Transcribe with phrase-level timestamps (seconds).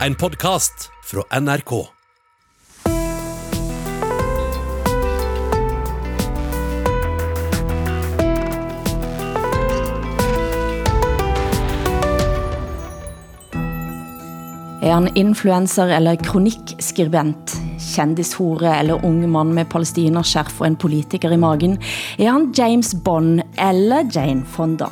[0.00, 1.72] En podkast fra NRK.
[14.82, 17.54] Er han influenser eller kronikkskribent?
[17.78, 21.78] Kjendishore eller ung mann med palestinerskjerf og en politiker i magen?
[22.18, 24.90] Er han James Bond eller Jane Fonda?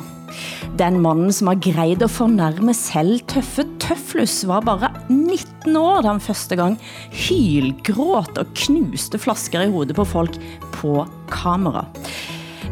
[0.73, 6.15] Den mannen som har greid å fornærme selv tøffe tøflus var bare 19 år da
[6.15, 6.79] han første gang
[7.13, 10.39] hylgråt og knuste flasker i hodet på folk
[10.79, 11.85] på kamera.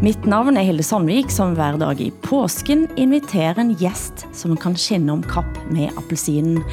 [0.01, 4.73] Mitt navn er Hilde Sandvik, som hver dag i påsken inviterer en gjest som kan
[4.73, 6.63] skinne om kapp med appelsinen.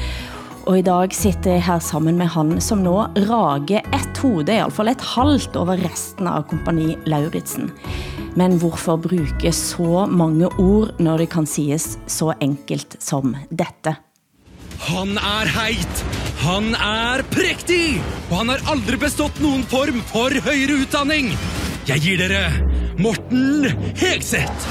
[0.65, 2.95] Og i dag sitter jeg her sammen med han som nå
[3.29, 7.69] rager ett hode, i alle fall et halvt over resten av kompani Lauritzen.
[8.37, 13.95] Men hvorfor bruke så mange ord når det kan sies så enkelt som dette?
[14.89, 16.03] Han er heit!
[16.43, 17.99] Han er prektig!
[18.29, 21.33] Og han har aldri bestått noen form for høyere utdanning!
[21.89, 22.45] Jeg gir dere
[23.01, 23.65] Morten
[23.97, 24.69] Hegseth!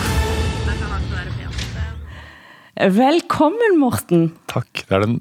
[2.78, 4.28] Velkommen, Morten.
[4.46, 4.84] Takk.
[4.86, 5.16] Det er den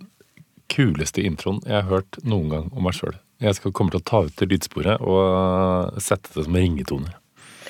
[0.69, 3.17] kuleste introen jeg har hørt noen gang om meg sjøl.
[3.41, 7.15] Jeg skal komme til å ta ut det lydsporet og sette det som ringetone.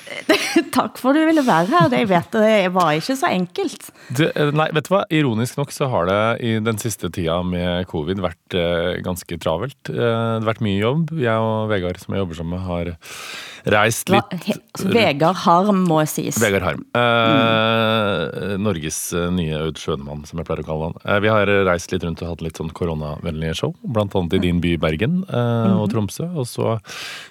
[0.76, 1.94] Takk for at du ville være her.
[1.98, 3.90] Jeg vet det var ikke så enkelt.
[4.16, 5.02] Det, nei, vet du hva?
[5.14, 9.78] Ironisk nok så har det i den siste tida med covid vært eh, ganske travelt.
[9.90, 11.12] Eh, det har vært mye jobb.
[11.18, 12.92] Jeg og Vegard som jeg jobber sammen med, har
[13.74, 14.56] reist Hva, litt he,
[14.94, 16.38] Vegard Harm må sies.
[16.42, 16.84] Vegard Harm.
[16.98, 20.98] Eh, Norges eh, nye Aud Schønemann, som jeg pleier å kalle han.
[21.04, 23.76] Eh, vi har reist litt rundt og hatt litt sånn koronavennlige show.
[23.84, 26.30] Blant annet i din by Bergen eh, og Tromsø.
[26.38, 26.78] Og så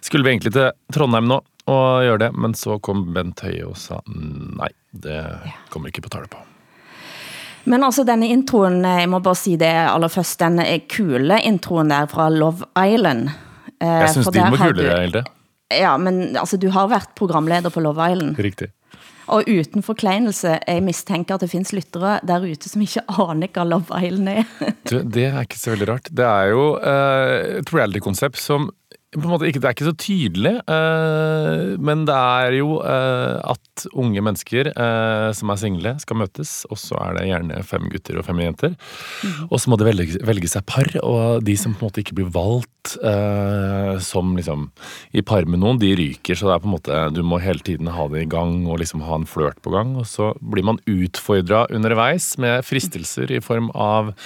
[0.02, 3.76] skulle vi egentlig til Trondheim nå og gjøre det, men så kom Bent Høie og
[3.80, 5.20] sa nei, det
[5.74, 6.40] kommer ikke på tale på.
[7.68, 12.08] Men altså denne introen, jeg må bare si det aller først, den kule introen der
[12.08, 13.28] fra Love Island.
[13.82, 15.24] Eh, Jeg syns din var kulere, Hilde.
[15.76, 18.40] Ja, men altså du har vært programleder på Love Island.
[18.40, 18.70] Riktig.
[19.28, 23.66] Og uten forkleinelse, jeg mistenker at det finnes lyttere der ute som ikke aner hva
[23.68, 24.46] Love Island er.
[25.04, 26.08] Det er ikke så veldig rart.
[26.16, 28.70] Det er jo eh, et reality-konsept som
[29.16, 33.38] på en måte ikke, Det er ikke så tydelig, eh, men det er jo eh,
[33.40, 36.66] at unge mennesker eh, som er single, skal møtes.
[36.68, 38.76] Og så er det gjerne fem gutter og fem jenter.
[39.48, 42.18] Og så må de velge, velge seg par, og de som på en måte ikke
[42.20, 44.68] blir valgt eh, som liksom
[45.16, 46.36] i par med noen, de ryker.
[46.36, 48.82] Så det er på en måte, du må hele tiden ha det i gang og
[48.84, 49.96] liksom ha en flørt på gang.
[49.96, 54.18] Og så blir man utfordra underveis med fristelser i form av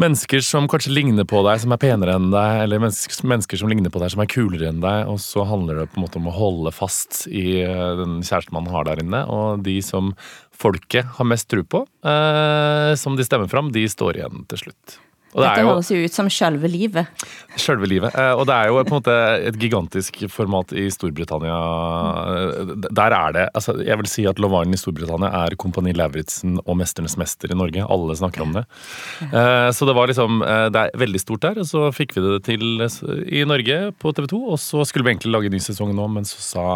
[0.00, 3.92] mennesker som kanskje ligner på deg, som er penere enn deg, eller mennesker, som ligner
[3.92, 6.30] på deg, som er kulere enn deg, og så handler det på en måte om
[6.30, 10.14] å holde fast i eh, den kjæresten man har der inne, og de som
[10.62, 14.98] folket har mest tro på, eh, som de stemmer fram, de står igjen til slutt.
[15.32, 17.06] Og det Dette er jo høres jo ut som selve livet.
[17.56, 18.12] sjølve livet.
[18.20, 19.14] eh, Og det er jo på en måte
[19.48, 21.56] et gigantisk format i Storbritannia.
[22.52, 26.58] Eh, Der er det altså Jeg vil si at Lovaren i Storbritannia er Kompani Lauritzen
[26.66, 27.80] og Mesternes mester i Norge.
[27.88, 28.66] Alle snakker om det.
[29.32, 31.58] Eh, Så det var liksom Det er veldig stort der.
[31.60, 32.62] Og så fikk vi det til
[33.32, 34.42] i Norge på TV 2.
[34.52, 36.66] Og så skulle vi egentlig lage en ny sesong nå, men så sa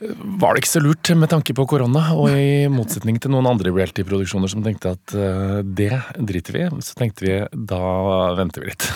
[0.00, 3.70] var det ikke så lurt med tanke på korona, og i motsetning til noen andre
[3.70, 7.82] reality-produksjoner som tenkte at eh, det driter vi i, så tenkte vi da
[8.38, 8.88] venter vi litt.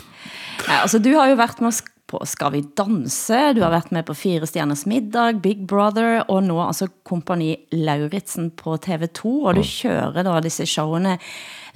[0.70, 3.92] ja, altså du har jo vært med oss på Skal vi danse, du har vært
[3.94, 9.34] med på Fire stjerners middag, Big Brother, og nå altså Kompani Lauritzen på TV 2,
[9.44, 11.20] og du kjører da disse showene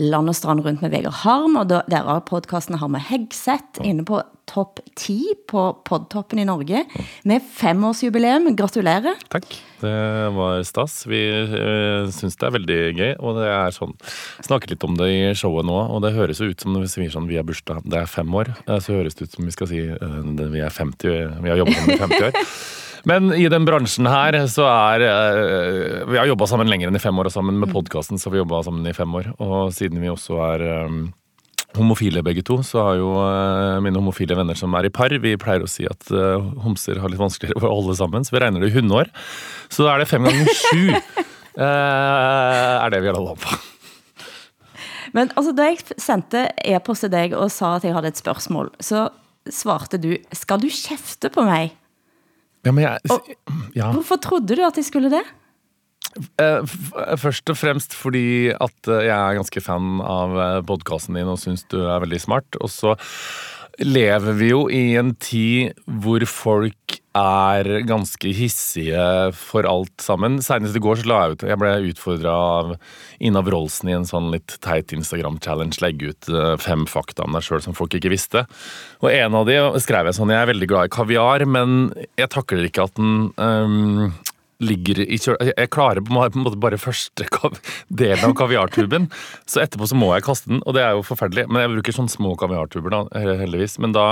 [0.02, 3.78] Land og strand rundt med Vegard Harm, og dere der har podkasten Harm og Hegseth
[3.86, 6.84] inne på topp 10 på podtoppen i Norge,
[7.24, 8.50] med femårsjubileum.
[8.58, 9.16] Gratulerer.
[9.32, 9.46] Takk.
[9.80, 9.94] Det
[10.36, 11.02] var stas.
[11.10, 13.10] Vi øh, syns det er veldig gøy.
[13.20, 13.92] Og det er sånn
[14.44, 16.92] Snakket litt om det i showet nå, og det høres jo ut som når vi
[16.94, 18.54] sier sånn vi har bursdag, det er fem år.
[18.66, 21.60] eh, Så høres det ut som vi skal si øh, vi er 50, vi har
[21.60, 22.40] jobbet sammen i 50 år.
[23.04, 25.02] Men i den bransjen her så er
[26.08, 28.36] Vi har jobba sammen lenger enn i fem år, og sammen med podkasten så har
[28.38, 29.28] vi jobba sammen i fem år.
[29.44, 30.64] Og siden vi også er
[31.78, 35.34] homofile begge to, så har jo øh, mine homofile venner som er i par, vi
[35.40, 38.42] pleier å si at øh, homser har litt vanskeligere for å holde sammen, så vi
[38.44, 39.10] regner det i hundeår.
[39.72, 40.90] Så da er det fem ganger sju.
[41.66, 43.60] eh, er det vi har holdt på.
[45.14, 48.72] Men altså, da jeg sendte e-post til deg og sa at jeg hadde et spørsmål,
[48.82, 49.06] så
[49.52, 51.74] svarte du, skal du kjefte på meg?
[52.64, 53.14] Ja, men jeg,
[53.76, 53.90] ja.
[53.92, 55.22] Hvorfor trodde du at jeg skulle det?
[56.38, 60.38] Eh, f- Først og fremst fordi at eh, jeg er ganske fan av
[60.68, 62.60] podkasten din og syns du er veldig smart.
[62.62, 62.94] Og så
[63.82, 69.02] lever vi jo i en tid hvor folk er ganske hissige
[69.34, 70.36] for alt sammen.
[70.42, 72.70] Senest i går så la jeg ut Jeg ble utfordra av
[73.22, 75.80] Ina Wroldsen i en sånn litt teit Instagram-challenge.
[75.82, 78.44] Legge ut eh, fem fakta om deg sjøl som folk ikke visste.
[79.02, 82.30] Og en av de skrev jeg sånn Jeg er veldig glad i kaviar, men jeg
[82.34, 84.14] takler ikke at den um,
[84.62, 85.36] ligger i kjøl...
[85.50, 87.26] Jeg klarer på en måte bare første
[87.88, 89.08] delen av kaviartuben,
[89.50, 91.46] så etterpå så må jeg kaste den, og det er jo forferdelig.
[91.50, 93.76] Men jeg bruker sånne små kaviartuber, da, heldigvis.
[93.82, 94.06] Men da,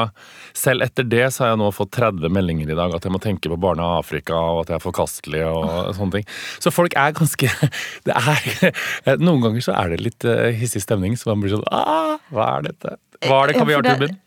[0.59, 3.23] selv etter det, så har jeg nå fått 30 meldinger i dag at jeg må
[3.23, 6.31] tenke på barna i Afrika, og at jeg er forkastelig og sånne ting.
[6.62, 7.50] Så folk er ganske
[8.06, 11.67] Det er Noen ganger så er det litt eh, hissig stemning, så man blir sånn
[11.75, 12.97] ah, Hva er dette?
[13.23, 14.19] Hva er det kaviartuben?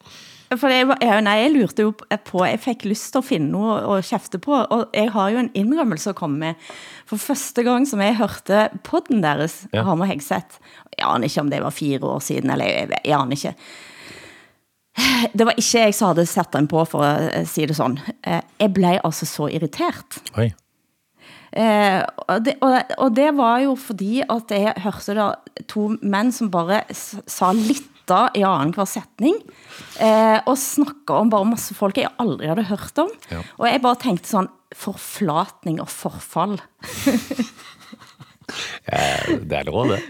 [0.60, 3.78] For jeg, jeg, nei, jeg lurte jo på Jeg fikk lyst til å finne noe
[3.96, 6.70] å kjefte på, og jeg har jo en innrømmelse å komme med.
[7.10, 9.86] For første gang som jeg hørte podden deres, ja.
[9.88, 10.60] Hamar Hegseth
[10.96, 13.56] Jeg aner ikke om det var fire år siden, eller jeg, jeg aner ikke.
[15.36, 17.98] Det var ikke jeg som hadde sett den på, for å si det sånn.
[18.24, 20.22] Eh, jeg ble altså så irritert.
[20.40, 20.54] Oi.
[21.56, 25.28] Eh, og, det, og, og, det, var jo fordi at jeg hørte da
[25.72, 29.36] to menn som bare sa litt gjetta i annenhver setning.
[30.00, 33.10] Eh, og snakka om bare masse folk jeg aldri hadde hørt om.
[33.32, 33.42] Ja.
[33.58, 36.58] Og jeg bare tenkte sånn Forflatning og forfall.
[38.90, 40.02] ja, det er lov, det.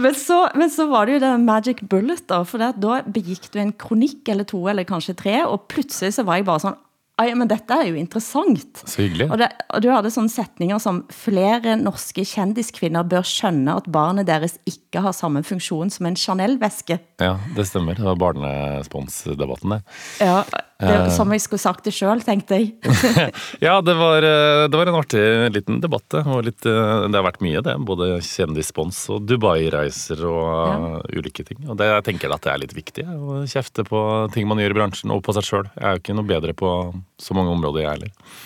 [0.00, 2.38] Men så, men så, var det jo det magic bullet, da.
[2.48, 6.40] For da begikk du en kronikk eller to, eller kanskje tre, og plutselig så var
[6.40, 6.78] jeg bare sånn
[7.18, 8.82] Ai, men dette er jo interessant.
[8.86, 9.26] Så hyggelig.
[9.26, 14.28] Og, det, og, du hadde sånne setninger som flere norske kjendiskvinner bør skjønne at barnet
[14.28, 17.00] deres ikke har samme funksjon som en Chanel-veske.
[17.18, 17.98] Ja, det stemmer.
[17.98, 19.80] Det var barnesponsdebatten, det.
[20.22, 20.44] Ja,
[20.78, 22.68] det, uh, som jeg skulle sagt det sjøl, tenkte jeg.
[23.66, 26.04] ja, det var, eh, det var, en artig liten debatt.
[26.14, 27.74] Det, litt, eh, det har vært mye, det.
[27.88, 30.92] Både kjendisspons og Dubai-reiser og ja.
[31.18, 31.64] ulike ting.
[31.66, 34.04] Og det, jeg tenker at det er litt viktig å kjefte på
[34.36, 35.66] ting man gjør i bransjen, og på seg sjøl.
[35.74, 36.70] Jeg er jo ikke noe bedre på
[37.18, 38.38] så mange områder, jeg heller.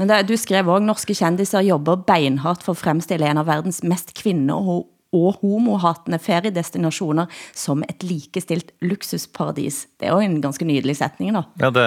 [0.00, 3.84] Men det, du skrev òg norske kjendiser jobber beinhardt for å fremstille en av verdens
[3.86, 9.84] mest kvinne- og og homohatende feriedestinasjoner som et likestilt luksusparadis.
[9.96, 11.40] Det er jo en ganske nydelig setning, da.
[11.56, 11.84] Ja, det,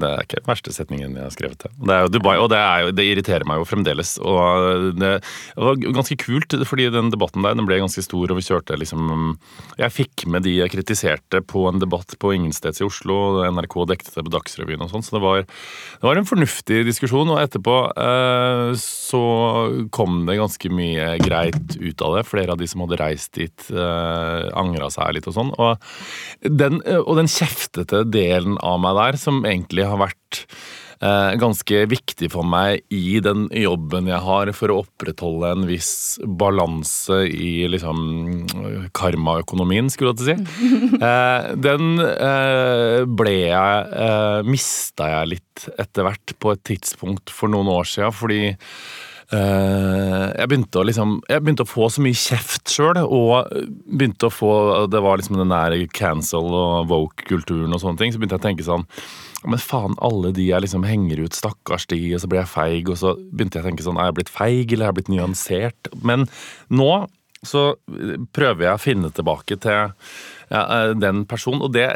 [0.00, 1.60] det er ikke den verste setningen jeg har skrevet.
[1.60, 4.14] Det, det er jo Dubai, og det, jo, det, irriterer meg jo fremdeles.
[4.24, 5.10] Og det,
[5.60, 9.10] var ganske kult, fordi den debatten der den ble ganske stor, og vi kjørte liksom
[9.76, 13.76] Jeg fikk med de jeg kritiserte på en debatt på Ingensteds i Oslo, og NRK
[13.92, 17.34] dekte det på Dagsrevyen og sånn, så det var, det var, en fornuftig diskusjon.
[17.34, 19.22] Og etterpå eh, så
[19.92, 22.24] kom det ganske mye greit ut av det.
[22.32, 25.52] Flere av de som hadde reist dit, eh, angra seg litt og sånn.
[25.60, 25.76] Og
[26.48, 30.40] den, uh, og den kjeftete delen av meg der, som egentlig har vært
[31.02, 36.20] eh, ganske viktig for meg i den jobben jeg har for å opprettholde en viss
[36.24, 38.46] balanse i liksom
[38.96, 40.96] karmaøkonomien, skulle jeg til å si.
[41.66, 41.92] den
[43.18, 48.42] ble jeg Mista jeg litt etter hvert på et tidspunkt for noen år siden, fordi
[48.50, 53.46] Eh, jeg begynte, liksom, jeg begynte å få så mye kjeft sjøl, og
[53.86, 54.52] begynte å få
[54.90, 58.10] Det var liksom den der cancel og woke-kulturen og sånne ting.
[58.10, 58.88] Så begynte jeg å tenke sånn
[59.46, 62.90] Men faen, alle de jeg liksom henger ut, stakkars de, og så ble jeg feig,
[62.90, 65.14] og så begynte jeg å tenke sånn Er jeg blitt feig, eller er jeg blitt
[65.14, 65.94] nyansert?
[66.02, 66.26] Men
[66.68, 66.90] nå
[67.46, 67.70] så
[68.36, 69.94] prøver jeg å finne tilbake til
[70.50, 71.62] ja, eh, den personen.
[71.62, 71.86] Og det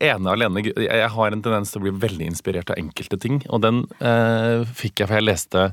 [0.00, 3.40] ene alene Jeg har en tendens til å bli veldig inspirert av enkelte ting.
[3.48, 5.68] Og den eh, fikk jeg, for jeg leste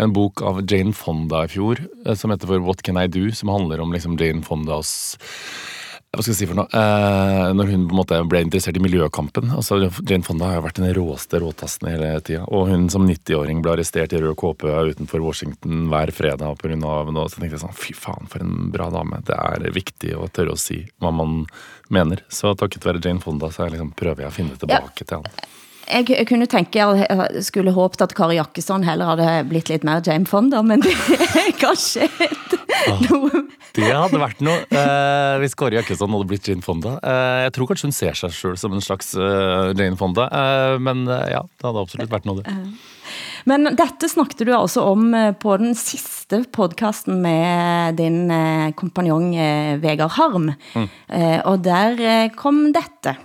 [0.00, 3.30] en bok av Jane Fonda i fjor eh, som heter for What Can I Do?
[3.32, 5.14] Som handler om liksom Jane Fondas
[6.16, 8.82] hva skal jeg si for noe, eh, Når hun på en måte ble interessert i
[8.82, 12.44] miljøkampen altså Jane Fonda har jo vært den råeste råtassen hele tida.
[12.48, 16.76] Og hun som 90-åring ble arrestert i rød kåpe utenfor Washington hver fredag pga.
[16.76, 17.28] noe.
[17.28, 19.20] Så tenkte jeg sånn fy faen, for en bra dame.
[19.26, 21.44] Det er viktig å tørre å si hva man
[21.92, 22.24] mener.
[22.28, 25.08] Så takket være Jane Fonda så jeg liksom prøver jeg å finne tilbake ja.
[25.08, 25.52] til han.
[25.84, 30.00] Jeg, jeg, kunne tenke jeg skulle håpet at Kari Jakkesson heller hadde blitt litt mer
[30.04, 32.08] Jane Fonda, men det er kanskje
[33.08, 36.94] noe det hadde vært noe eh, hvis Kari Jakkesson hadde blitt Jane Fonda.
[37.02, 40.74] Eh, jeg tror kanskje hun ser seg sjøl som en slags eh, Jane Fonda, eh,
[40.82, 42.54] men eh, ja, det hadde absolutt vært noe, det.
[43.50, 48.30] Men dette snakket du altså om eh, på den siste podkasten med din
[48.78, 49.32] kompanjong
[49.82, 50.88] Vegard Harm, mm.
[51.50, 53.18] og der kom dette.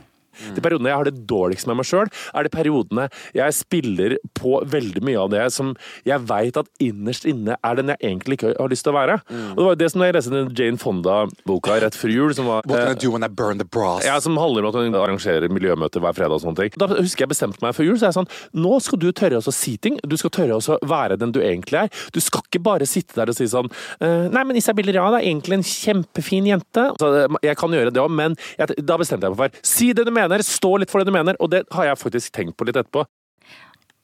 [0.56, 4.60] De periodene jeg har det dårligst med meg sjøl, er de periodene jeg spiller på
[4.70, 5.74] veldig mye av det som
[6.08, 9.20] jeg veit at innerst inne er den jeg egentlig ikke har lyst til å være.
[9.30, 9.46] Mm.
[9.52, 12.66] Og Det var det som jeg leste den Jane Fonda-boka rett før jul, som var
[12.70, 14.06] What do when I burn the brass?
[14.08, 16.78] Ja, som handler om at hun arrangerer miljømøter hver fredag og sånne ting.
[16.80, 18.30] Da husker jeg bestemte meg før jul, så er jeg sånn
[18.60, 19.98] Nå skal du tørre å si ting.
[20.08, 21.92] Du skal tørre å være den du egentlig er.
[22.16, 23.70] Du skal ikke bare sitte der og si sånn
[24.00, 26.86] «Eh, Nei, men Isabel Ran er egentlig en kjempefin jente.
[27.02, 27.10] Så
[27.44, 30.12] jeg kan gjøre det òg, men jeg, da bestemte jeg meg for Si det du
[30.14, 32.68] mener mener, stå litt for det du mener, og det har jeg faktisk tenkt på
[32.70, 33.06] litt etterpå.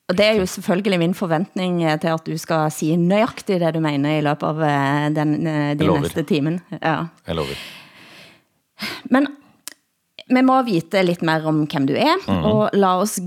[0.05, 3.72] Og det er jo selvfølgelig min forventning eh, til at du skal si nøyaktig det
[3.74, 6.22] du mener i løpet av eh, den, eh, de lover.
[6.29, 6.60] timen.
[6.77, 7.08] Ja.
[7.25, 7.63] Jeg lover.
[9.10, 9.27] Men
[10.29, 12.46] vi må vite litt mer om hvem du er, Mhm.
[12.46, 13.17] og la oss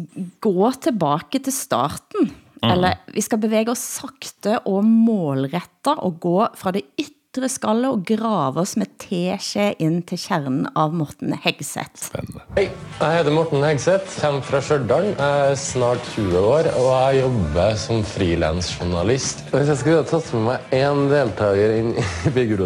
[0.41, 2.31] gå tilbake til starten.
[2.63, 2.71] Mhm.
[2.73, 7.15] Eller vi skal bevege oss sakte og målretta og gå fra det ytre
[7.47, 12.09] skallet og grave oss med teskje inn til kjernen av Morten Hegseth.
[12.09, 12.43] Spennende.
[12.57, 12.65] Hei,
[12.99, 17.79] jeg heter Morten Hegseth, kommer fra Stjørdal, jeg er snart 20 år, og jeg jobber
[17.79, 19.47] som frilansjournalist.
[19.55, 22.57] Hvis jeg skulle ha tatt med meg en deltaker inn i Big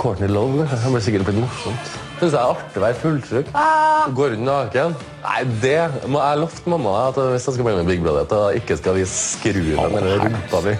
[0.00, 1.98] Courtney Love, det ble sikkert blitt morsomt.
[2.20, 3.52] Synes jeg er artig å være fulltrykk.
[4.16, 4.96] Går rundt naken.
[5.24, 8.24] Nei, det må jeg lovte mamma at hvis jeg skal bli med i Big Brother,
[8.24, 10.76] at jeg ikke skal vise skruen eller rumpa mi.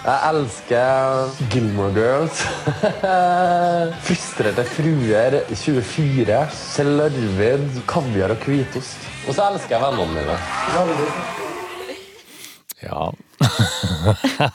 [0.00, 2.38] Jeg elsker Gilmore Girls.
[4.06, 6.38] Frustrerte fruer 24.
[6.72, 8.96] Kjell Arvid, kaviar og hvitost.
[9.28, 10.36] Og så elsker jeg vennene mine.
[12.80, 13.02] Ja.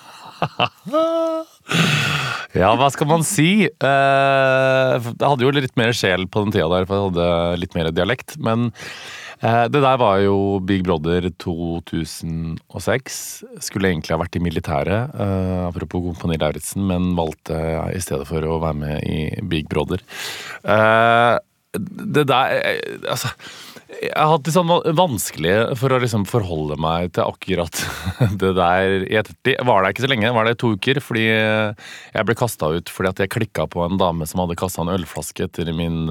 [2.57, 3.49] ja, hva skal man si?
[3.69, 7.29] Eh, Jeg hadde jo litt mer sjel på den tida der, for jeg hadde
[7.61, 8.29] litt mer dialekt.
[8.41, 8.79] Men eh,
[9.41, 13.17] det der var jo Big Brother 2006.
[13.63, 17.57] Skulle egentlig ha vært i militæret, eh, apropos Kompani Lauritzen, men valgte
[17.91, 19.99] i stedet for å være med i Big Brother.
[20.63, 21.37] Eh,
[21.75, 23.33] det der eh, Altså
[24.01, 27.81] jeg har hatt det sånn vanskelig for å liksom forholde meg til akkurat
[28.41, 29.59] det der i ettertid.
[29.61, 33.11] Var der ikke så lenge, var det to uker, fordi jeg ble kasta ut fordi
[33.11, 36.09] at jeg klikka på en dame som hadde kasta en ølflaske etter min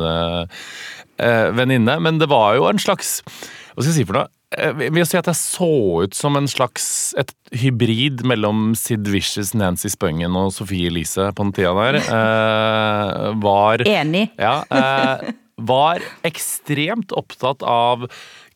[1.19, 1.99] eh, venninne.
[2.03, 4.31] Men det var jo en slags Hva skal jeg si for noe?
[4.55, 5.71] Jeg vil si at jeg så
[6.05, 6.87] ut som en slags
[7.19, 11.99] et hybrid mellom Sid Vicious, Nancy Spungen og Sofie Elise på den tida der.
[11.99, 14.29] Eh, var Enig.
[14.39, 18.07] ja, eh, var ekstremt opptatt av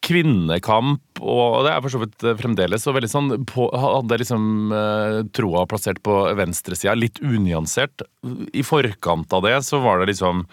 [0.05, 4.75] kvinnekamp, og det er for så vidt eh, fremdeles, og veldig sånn på, hadde liksom
[4.75, 8.07] eh, troa plassert på venstresida, litt unyansert.
[8.55, 10.47] I forkant av det så var det liksom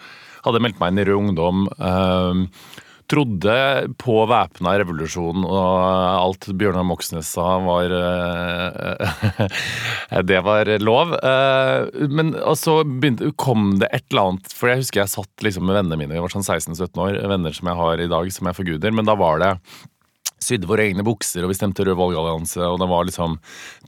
[0.46, 1.66] Hadde meldt meg inn i Rød Ungdom.
[1.76, 2.74] Eh,
[3.06, 3.56] trodde
[4.02, 9.52] på væpna revolusjon, og alt Bjørnar Moxnes sa var eh,
[10.30, 11.14] Det var lov.
[11.18, 12.80] Eh, Men så
[13.38, 16.24] kom det et eller annet For jeg husker jeg satt liksom med vennene mine, jeg
[16.24, 18.94] var sånn 16-17 år, venner som jeg har i dag, som jeg forguder.
[18.94, 19.52] Men da var det
[20.46, 23.38] sydde våre egne bukser, og vi stemte Rød valgallianse, og det var liksom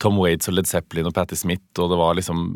[0.02, 2.48] Tom Waits og Led Zeppelin og Patti Smith, og det var liksom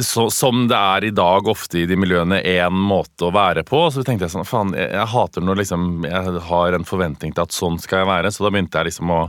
[0.00, 3.82] så, Som det er i dag ofte i de miljøene, én måte å være på.
[3.92, 7.44] Så tenkte jeg sånn, faen, jeg, jeg hater når liksom jeg har en forventning til
[7.44, 9.20] at sånn skal jeg være, så da begynte jeg liksom å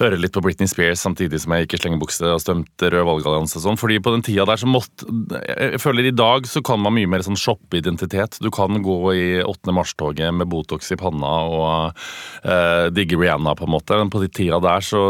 [0.00, 3.58] høre litt på Britney Spears samtidig som jeg gikk i slengebukse og stemte Rød valgallianse
[3.60, 3.78] og sånn.
[3.80, 5.06] Fordi på den tida der så måtte
[5.44, 8.40] Jeg føler i dag så kan man mye mer sånn shoppeidentitet.
[8.42, 9.74] Du kan gå i 8.
[9.74, 12.02] mars-toget med Botox i panna og
[12.46, 13.98] uh, digge Rihanna, på en måte.
[14.00, 15.04] Men på de tida der så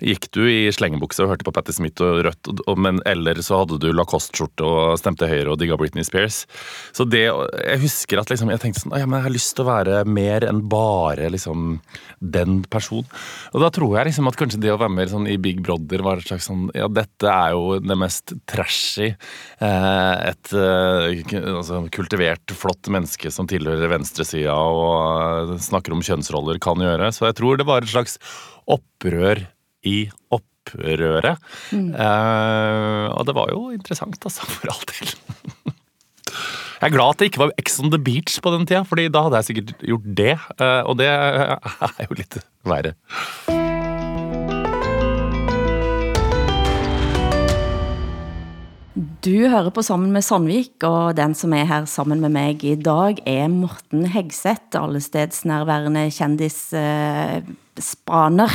[0.00, 3.80] gikk du i slengebukse og hørte på Patti Smith og Rødt, men eller så hadde
[3.82, 6.44] du Lacoste-skjorte og stemte Høyre og digga Britney Spears.
[6.96, 9.64] Så det Jeg husker at liksom jeg tenkte sånn ja, men jeg har lyst til
[9.64, 11.80] å være mer enn bare liksom
[12.20, 13.08] den personen.
[13.54, 16.04] Og da tror jeg liksom at kanskje det å være med sånn i Big Brother
[16.04, 21.22] var et slags sånn Ja, dette er jo det mest trashy eh, et eh,
[21.54, 27.10] altså, kultivert, flott menneske som tilhører venstresida og eh, snakker om kjønnsroller, kan gjøre.
[27.14, 28.18] Så jeg tror det var et slags
[28.70, 29.44] opprør
[29.86, 31.38] i opprøret.
[31.72, 35.14] Eh, og det var jo interessant, altså, for all del.
[36.80, 39.08] Jeg er glad at det ikke var Ex on the Beach på den tida, Fordi
[39.12, 40.38] da hadde jeg sikkert gjort det.
[40.60, 42.94] eh, Og det er jo litt verre.
[49.24, 52.74] Du hører på Sammen med Sandvik, og den som er her sammen med meg i
[52.80, 56.08] dag er Morten Hegseth, allestedsnærværende
[57.80, 58.52] kjendisspaner.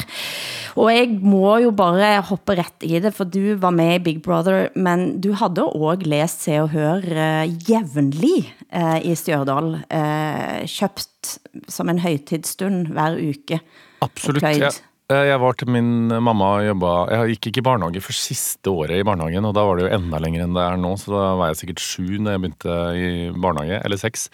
[0.75, 4.21] Og jeg må jo bare hoppe rett i det, for du var med i Big
[4.21, 10.65] Brother, men du hadde også lest Se og Hør uh, jevnlig uh, i Stjørdal, uh,
[10.67, 11.37] kjøpt
[11.71, 13.61] som en høytidsstund hver uke.
[14.03, 14.43] Absolutt.
[14.43, 14.73] Jeg,
[15.13, 18.97] jeg var til min mamma og jobba Jeg gikk ikke i barnehage for siste året
[18.97, 21.27] i barnehagen, og da var det jo enda lenger enn det er nå, så da
[21.37, 24.27] var jeg sikkert sju når jeg begynte i barnehage, eller seks.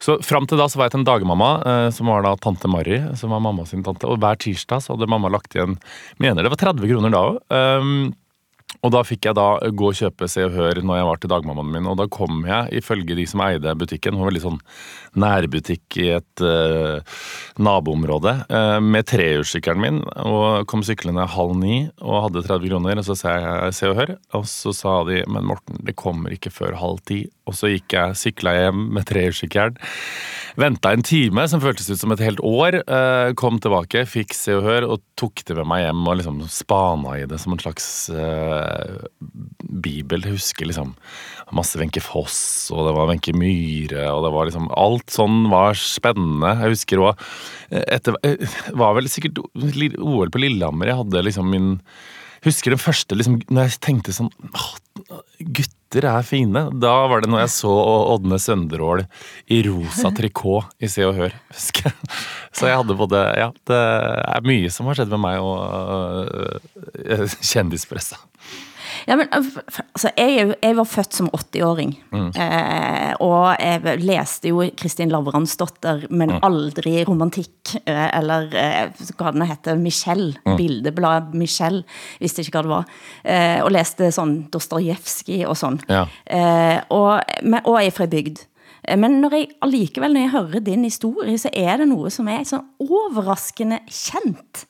[0.00, 2.70] Så fram til da så var jeg til en dagmamma, eh, som var da tante
[2.72, 5.76] Mari, som var mamma sin tante, og hver tirsdag så hadde mamma lagt igjen
[6.22, 8.14] Mener det var 30 kroner da òg.
[8.84, 11.30] Og da fikk jeg da gå og kjøpe Se og Hør når jeg var til
[11.32, 14.58] dagmammaen min, og da kom jeg, ifølge de som eide butikken, var veldig sånn
[15.20, 17.22] nærbutikk i et uh,
[17.62, 23.08] naboområde, uh, med trehjulssykkelen min, og kom syklende halv ni og hadde 30 kroner, og
[23.08, 26.52] så sa jeg Se og Hør, og så sa de, men Morten, det kommer ikke
[26.52, 29.80] før halv ti, og så gikk jeg, sykla hjem med trehjulssykkelen,
[30.54, 32.76] Venta en time som føltes ut som et helt år.
[32.86, 36.36] uh, Kom tilbake, fikk Se og Hør og tok det med meg hjem og liksom
[36.46, 38.53] spana i det som en slags eh,
[39.84, 40.24] bibel.
[40.24, 40.94] Jeg husker liksom
[41.54, 42.38] masse Wenche Foss,
[42.74, 46.54] og det var Wenche Myhre, og det var liksom Alt sånn var spennende.
[46.62, 47.24] Jeg husker òg
[47.70, 50.92] etter eh, var vel sikkert OL på Lillehammer.
[50.92, 51.72] Jeg hadde liksom min
[52.44, 54.74] Husker den første liksom, når jeg tenkte sånn åh,
[55.94, 56.60] Gutter er fine.
[56.82, 57.70] Da var det når jeg så
[58.16, 59.04] Ådne Sønderål
[59.46, 61.36] i rosa trikot i Se og Hør.
[61.54, 62.08] husker jeg.
[62.50, 67.36] Så jeg hadde både Ja, det er mye som har skjedd med meg og uh,
[67.38, 68.18] kjendispressa.
[69.06, 69.48] Ja, men øh,
[69.94, 71.90] altså, jeg, jeg var født som 80-åring,
[72.40, 79.44] eh, og jeg leste jo Kristin Lavransdotter, men aldri romantikk, eh, eller eh, hva den
[79.48, 81.84] heter, Michelle, bildeblad Michelle,
[82.20, 82.84] visste ikke hva det var,
[83.24, 85.80] eh, og leste sånn Dostojevskij og sånn.
[85.88, 86.06] Ja.
[86.26, 88.44] Eh, og, men, og jeg er fra bygd.
[88.88, 92.28] Eh, Men når jeg allikevel, når jeg hører din historie, så er det noe som
[92.28, 94.64] er sånn overraskende kjent.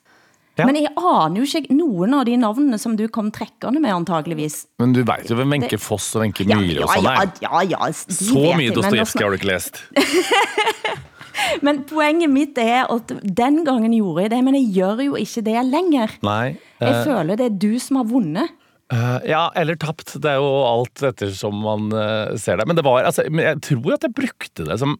[0.55, 0.69] Ja.
[0.69, 4.61] Men jeg aner jo ikke noen av de navnene som du kom trekkende med, antageligvis.
[4.79, 7.33] Men du veit jo hvem Wenche Foss og Wenche Myhre og sånn ja, er.
[7.43, 9.83] ja, ja, Så mye Dostojevskij har du ikke lest.
[11.67, 15.43] Men poenget mitt er at den gangen gjorde jeg det, men jeg gjør jo ikke
[15.47, 16.13] det lenger.
[16.25, 16.55] Nei.
[16.79, 18.55] Jeg eh, føler det er du som har vunnet.
[18.93, 20.15] Uh, ja, eller tapt.
[20.23, 22.69] Det er jo alt ettersom man uh, ser det.
[22.71, 24.95] Men det var, altså, jeg tror at jeg brukte det som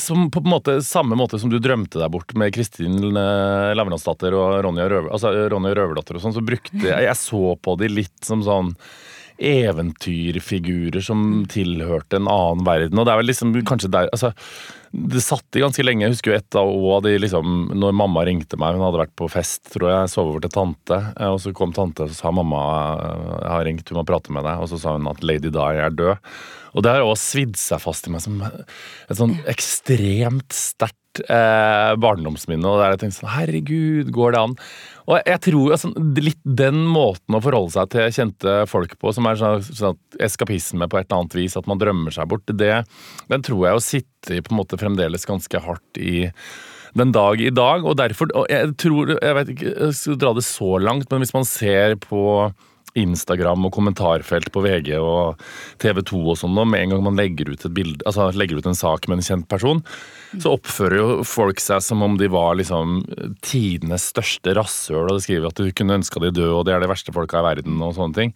[0.00, 4.36] som på en måte, samme måte som du drømte deg bort med Kristin uh, Lavransdatter
[4.36, 7.90] og Ronja, Røver, altså, Ronja Røverdatter og sånn, så brukte jeg Jeg så på de
[7.92, 8.72] litt som sånn
[9.38, 12.98] eventyrfigurer som tilhørte en annen verden.
[12.98, 14.32] Og det er vel liksom kanskje der altså,
[14.90, 16.06] Det satt i ganske lenge.
[16.06, 19.28] Jeg husker jo et av de liksom Når mamma ringte meg, hun hadde vært på
[19.30, 21.00] fest, tror jeg, sove over til tante.
[21.18, 22.62] eh, Og så kom tante og sa mamma
[22.96, 24.62] eh, jeg har ringt, hun må prate med deg.
[24.62, 26.16] Og så sa hun at Lady Di er død.
[26.76, 31.90] Og det har også svidd seg fast i meg som et sånn ekstremt sterkt eh,
[32.00, 32.68] barndomsminne.
[32.68, 34.56] Og der jeg tenkte sånn Herregud, går det an?
[35.08, 39.28] Og jeg tror altså, litt den måten å forholde seg til kjente folk på, som
[39.28, 42.74] er sånn, sånn eskapisme på et eller annet vis, at man drømmer seg bort, det,
[43.32, 46.28] den tror jeg jo sitter på en måte fremdeles ganske hardt i
[46.98, 47.84] den dag i dag.
[47.84, 51.24] Og derfor og Jeg tror Jeg vet ikke, jeg skal dra det så langt, men
[51.24, 52.52] hvis man ser på
[52.98, 55.42] Instagram og kommentarfelt på VG og
[55.82, 58.70] TV 2 og sånn, med en gang man legger ut et bilde, altså legger ut
[58.70, 59.82] en sak med en kjent person,
[60.36, 63.02] så oppfører jo folk seg som om de var liksom
[63.44, 66.82] tidenes største rasshøl, og de skriver at du kunne ønska de døde, og de er
[66.82, 68.34] de verste folka i verden, og sånne ting.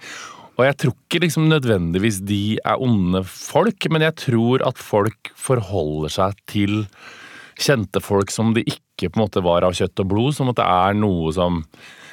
[0.61, 5.33] Og jeg tror ikke liksom nødvendigvis de er onde folk, men jeg tror at folk
[5.39, 6.83] forholder seg til
[7.63, 10.59] kjente folk som de ikke på en måte var av kjøtt og blod, som at
[10.61, 11.63] det er noe som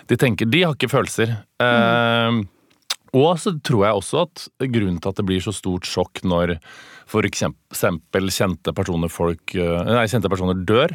[0.09, 1.35] De tenker De har ikke følelser.
[1.61, 2.39] Eh,
[3.17, 6.57] og så tror jeg også at grunnen til at det blir så stort sjokk når
[7.09, 10.93] for eksempel kjente personer, folk, eh, nei, kjente personer dør,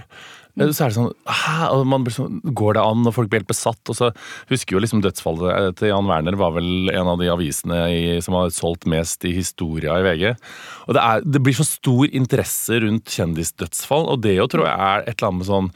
[0.55, 1.73] eh, så er det sånn Hæ?
[1.75, 3.07] Og man blir sånn, Går det an?
[3.09, 3.83] Og folk blir helt besatt.
[3.91, 4.13] Og så
[4.53, 8.39] husker jo liksom dødsfallet til Jan Werner var vel en av de avisene i, som
[8.39, 10.37] har solgt mest i historia i VG.
[10.87, 14.79] Og det, er, det blir så stor interesse rundt kjendisdødsfall, og det jo tror jeg
[14.79, 15.73] er et eller annet med sånn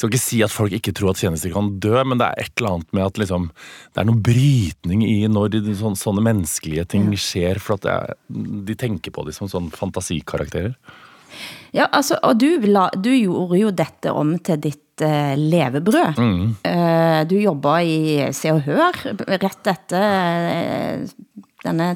[0.00, 2.54] skal ikke si at folk ikke tror at tjenester kan dø, men det er et
[2.56, 3.50] eller annet med at liksom,
[3.92, 8.16] det er noen brytning i når de, sånne, sånne menneskelige ting skjer, for at er,
[8.30, 10.76] de tenker på dem som sånne fantasikarakterer.
[11.76, 16.18] Ja, altså, og du, la, du gjorde jo dette om til ditt uh, levebrød.
[16.66, 18.00] Eh, du jobba i
[18.34, 18.98] Se og Hør
[19.30, 21.92] rett etter uh, denne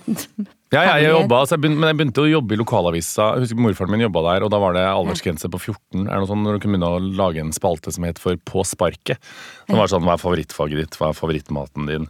[0.74, 3.26] Ja, ja, jeg jobbet, jobba, altså, jeg begynte, men jeg begynte å jobbe i lokalavisa.
[3.36, 6.06] Jeg husker Morfaren min jobba der, og da var det aldersgrense på 14.
[6.08, 8.64] Er det sånn når du kunne begynne å lage en spalte som het for På
[8.66, 9.22] sparket?
[9.68, 10.98] Som var sånn Hva er favorittfaget ditt?
[10.98, 12.08] Hva er favorittmaten din?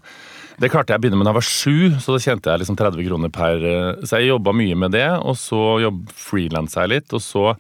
[0.63, 2.79] Det klarte jeg å begynne med da jeg var sju, så da tjente jeg liksom
[2.79, 5.61] 30 kroner per eh, Så jeg jobba mye med det, og så
[6.15, 7.51] frilansa jeg litt, og så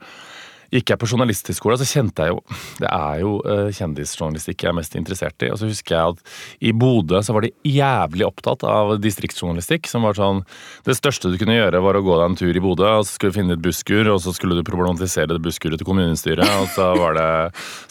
[0.74, 2.40] gikk jeg på journalisthøgskolen, så kjente jeg jo
[2.82, 5.50] Det er jo uh, kjendisjournalistikk jeg er mest interessert i.
[5.54, 6.34] Og så husker jeg at
[6.68, 9.88] i Bodø så var de jævlig opptatt av distriktsjournalistikk.
[9.90, 10.42] Som var sånn
[10.86, 13.16] Det største du kunne gjøre, var å gå deg en tur i Bodø, og så
[13.16, 16.70] skulle du finne et busskur, og så skulle du problematisere det busskuret til kommunestyret, og
[16.74, 17.28] så var det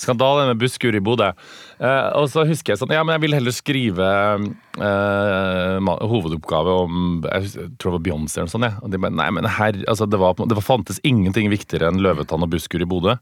[0.01, 1.31] skandale med busskur i Bodø.
[1.79, 4.09] Eh, og så husker jeg sånn Ja, men jeg vil heller skrive
[4.77, 7.49] uh, hovedoppgave om Jeg
[7.81, 8.69] tror det var Beyoncé eller noe sånt.
[8.69, 8.77] Ja.
[8.83, 12.45] Og de bare, nei, men herr, altså det, var, det fantes ingenting viktigere enn løvetann
[12.45, 13.17] og Buskur i Bodø.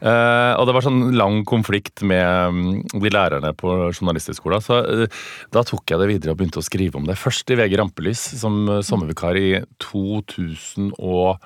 [0.00, 4.64] Eh, og det var sånn lang konflikt med mm, de lærerne på journalisthøgskolen.
[4.64, 5.06] Så uh,
[5.54, 7.20] da tok jeg det videre og begynte å skrive om det.
[7.20, 11.40] Først i VG Rampelys som uh, sommervikar i 2007.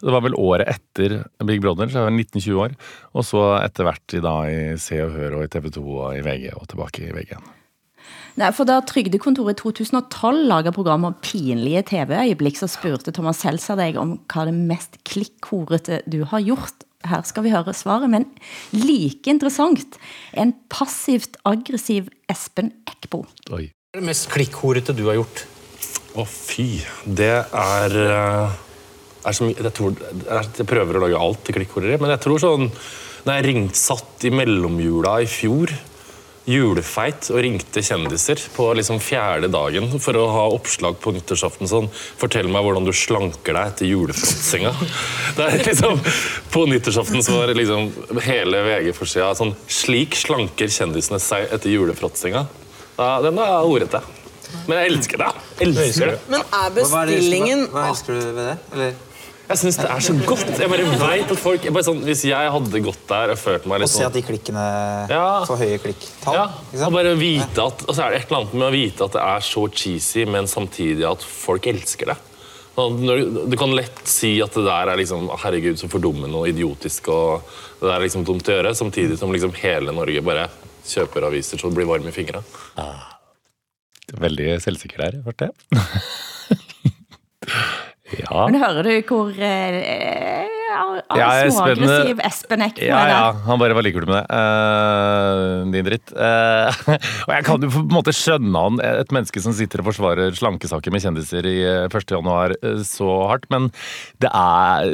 [0.00, 1.08] Det var vel året etter
[1.46, 2.76] Big Brother, så jeg var 19-20 år.
[3.14, 6.18] Og så etter hvert i, da, i Se og Hør og i TV 2 og
[6.18, 7.48] i VG og tilbake i VG igjen.
[8.38, 13.78] Nei, for da Trygdekontoret i 2012 laga program om pinlige TV-øyeblikk, så spurte Thomas Seltzer
[13.80, 16.86] deg om hva det mest klikkhorete du har gjort.
[17.08, 18.26] Her skal vi høre svaret, men
[18.76, 19.96] like interessant,
[20.36, 23.24] en passivt aggressiv Espen Eckbo.
[23.56, 23.70] Oi.
[23.70, 25.44] Hva er det mest klikkhorete du har gjort?
[26.18, 26.82] Å, fy.
[27.06, 28.58] Det er, eh,
[29.24, 29.96] er som, jeg, tror,
[30.28, 32.68] jeg prøver å lage alt til klikkhoreri, men jeg tror sånn
[33.20, 35.72] Når jeg ringte, satt i mellomjula i fjor,
[36.50, 41.88] julefeit, og ringte kjendiser på liksom fjerde dagen for å ha oppslag på nyttårsaften sånn
[42.20, 43.90] Fortell meg hvordan du slanker deg etter
[45.46, 46.00] er liksom,
[46.52, 47.90] på nyttårsaften så var det liksom
[48.26, 52.46] hele VG-forsida sånn Slik slanker kjendisene seg etter julefrottsenga.
[52.98, 54.02] Ja, den er ordrete.
[54.66, 55.30] Men jeg elsker det.
[55.60, 56.18] Jeg elsker det.
[56.32, 58.56] Men er bestillingen hva, hva elsker du ved det?
[58.74, 58.98] Eller?
[59.50, 60.50] Jeg syns det er så godt.
[60.60, 63.64] Jeg bare vet at folk jeg bare sånn, Hvis jeg hadde gått der og følt
[63.66, 64.62] meg Å Og se at sånn de klikkene
[65.10, 65.24] Ja.
[65.48, 66.36] får høye klikktall?
[66.38, 66.44] ja,
[66.86, 69.12] og bare vite at, og så er det et eller annet med å vite at
[69.18, 72.16] det er så cheesy, men samtidig at folk elsker det.
[72.80, 77.42] Du- kan lett si at det der er liksom Herregud, så fordummende og idiotisk, og
[77.80, 80.46] det der er liksom dumt å gjøre, samtidig som liksom hele Norge bare
[80.86, 82.40] kjøper aviser så det blir varm i fingra.
[84.16, 85.50] Veldig selvsikker der, ble det.
[88.18, 88.46] ja.
[88.50, 90.82] Men hører du hvor eh, Ja,
[91.18, 94.24] ja, småaggressiv Espen Eckmo Ja, er ja, han bare var du med det.
[94.30, 96.12] Uh, din dritt.
[96.14, 96.70] Uh,
[97.26, 100.36] og jeg kan jo på en måte skjønne han, et menneske som sitter og forsvarer
[100.36, 102.14] slankesaker med kjendiser i eh, 1.
[102.16, 103.70] januar eh, så hardt, men
[104.22, 104.90] det er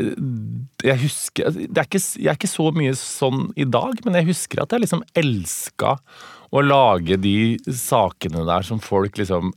[0.84, 4.30] Jeg husker det er ikke, Jeg er ikke så mye sånn i dag, men jeg
[4.32, 5.96] husker at jeg liksom elska
[6.54, 9.52] å lage de sakene der som folk liksom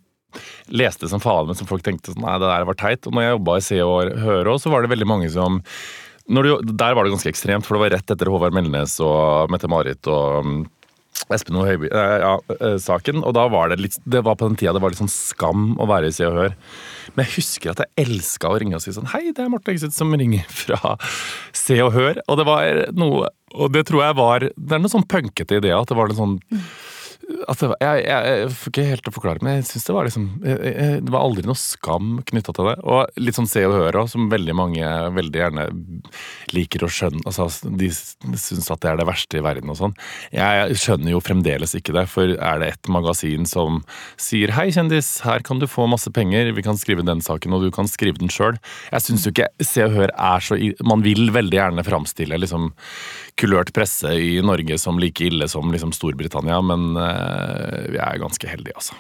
[0.70, 3.08] leste som faen, som folk tenkte sånn, nei, det der var teit.
[3.08, 5.62] Og når jeg jobba i Se og Høre så var det veldig mange som
[6.30, 10.06] du, Der var det ganske ekstremt, for det var rett etter Håvard Melnes og Mette-Marit
[10.14, 10.60] og mm,
[11.34, 14.48] Espen og Høiby, eh, ja, eh, saken, og da var det litt Det var på
[14.48, 16.54] den tida det var litt sånn skam å være i Se og Hør.
[17.16, 19.74] Men jeg husker at jeg elska å ringe og si sånn Hei, det er Morten
[19.74, 20.96] Engseth som ringer fra
[21.54, 22.22] Se og Hør.
[22.30, 25.64] Og det var noe Og det tror jeg var Det er noe sånn punkete i
[25.66, 26.38] det at det var noe sånn
[27.30, 30.26] var, jeg, jeg, jeg får ikke helt å forklare, men jeg synes det var liksom
[30.44, 32.76] jeg, Det var aldri noe skam knytta til det.
[32.90, 35.66] Og litt sånn Se og Hør òg, som veldig mange veldig gjerne
[36.56, 37.48] liker å skjønne altså
[37.80, 39.96] De syns at det er det verste i verden og sånn.
[40.34, 43.82] Jeg skjønner jo fremdeles ikke det, for er det et magasin som
[44.20, 47.64] sier 'hei, kjendis, her kan du få masse penger, vi kan skrive den saken, og
[47.66, 48.60] du kan skrive den sjøl'.
[48.92, 52.72] Jeg syns jo ikke Se og Hør er så Man vil veldig gjerne framstille liksom
[53.40, 58.52] kulørt presse i Norge som like ille som liksom Storbritannia, men eh, vi er ganske
[58.52, 58.98] heldige, altså.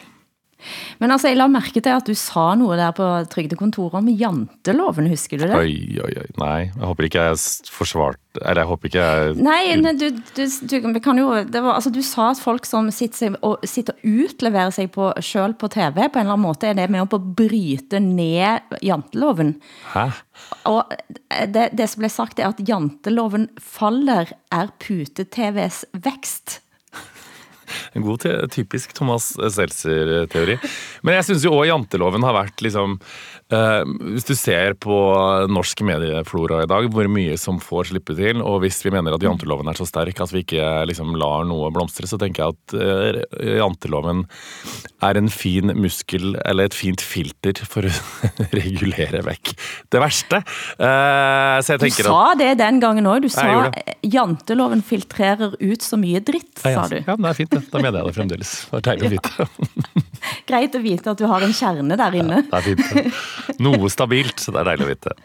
[0.99, 5.07] Men altså, jeg la merke til at du sa noe der på trygdekontoret om janteloven,
[5.11, 5.55] husker du det?
[5.55, 6.27] Oi, oi, oi.
[6.41, 7.39] Nei, jeg håper ikke jeg
[7.73, 11.77] forsvarte Eller jeg håper ikke jeg Nei, nei du, du, du, kan jo, det var,
[11.77, 15.71] altså, du sa at folk som sitter, og, sitter og utleverer seg på, selv på
[15.73, 19.55] TV, på en eller annen måte, er det med å bryte ned janteloven.
[19.93, 20.09] Hæ?
[20.69, 20.95] Og
[21.51, 26.59] det, det som ble sagt er at janteloven faller er pute-TVs vekst.
[27.99, 30.55] En god, typisk Thomas Seltzer-teori.
[31.03, 32.95] Men jeg syns jo òg janteloven har vært liksom
[33.51, 33.81] eh,
[34.15, 34.95] Hvis du ser på
[35.51, 39.25] norsk medieflora i dag, hvor mye som får slippe til, og hvis vi mener at
[39.25, 42.77] janteloven er så sterk at vi ikke liksom lar noe blomstre, så tenker jeg at
[42.79, 44.23] eh, janteloven
[45.05, 47.93] er en fin muskel, eller et fint filter, for å
[48.59, 49.53] regulere vekk
[49.91, 50.41] det verste.
[50.79, 53.25] Eh, så jeg Du tenker at sa det den gangen også.
[53.27, 53.47] Du sa
[54.05, 56.99] janteloven filtrerer ut så mye dritt, sa du.
[57.03, 57.63] Ja, det er fint, det.
[57.89, 58.51] Mener jeg det fremdeles.
[58.69, 59.47] Det er deilig å vite.
[60.49, 62.43] Greit å vite at du har en kjerne der inne.
[62.49, 63.23] Det er fint.
[63.65, 65.15] Noe stabilt, så det er deilig å vite.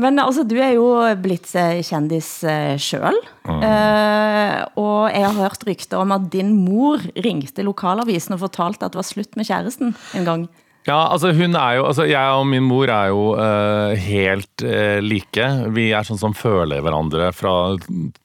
[0.00, 0.86] Men altså, du er jo
[1.20, 3.18] blitt eh, kjendis sjøl.
[3.18, 3.60] selv.
[3.66, 8.94] Eh, og jeg har hørt rykter om at din mor ringte lokalavisen og fortalte at
[8.94, 10.48] det var slutt med kjæresten en gang.
[10.88, 14.96] Ja, altså hun er jo, altså Jeg og min mor er jo uh, helt uh,
[15.04, 15.44] like.
[15.76, 17.52] Vi er sånn som føler hverandre fra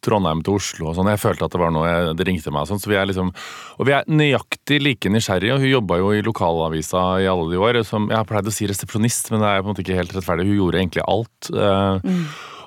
[0.06, 0.88] Trondheim til Oslo.
[0.90, 1.10] og sånn.
[1.12, 2.64] Jeg følte at det var noe jeg, det ringte meg.
[2.64, 3.34] og sånn, så vi er liksom,
[3.76, 5.58] Og vi er nøyaktig like nysgjerrige.
[5.58, 7.82] og Hun jobba jo i lokalavisa i alle de år.
[7.84, 10.16] Som jeg har pleid å si resepsjonist, men det er på en måte ikke helt
[10.16, 10.48] rettferdig.
[10.48, 11.52] Hun gjorde egentlig alt.
[11.52, 12.22] eh,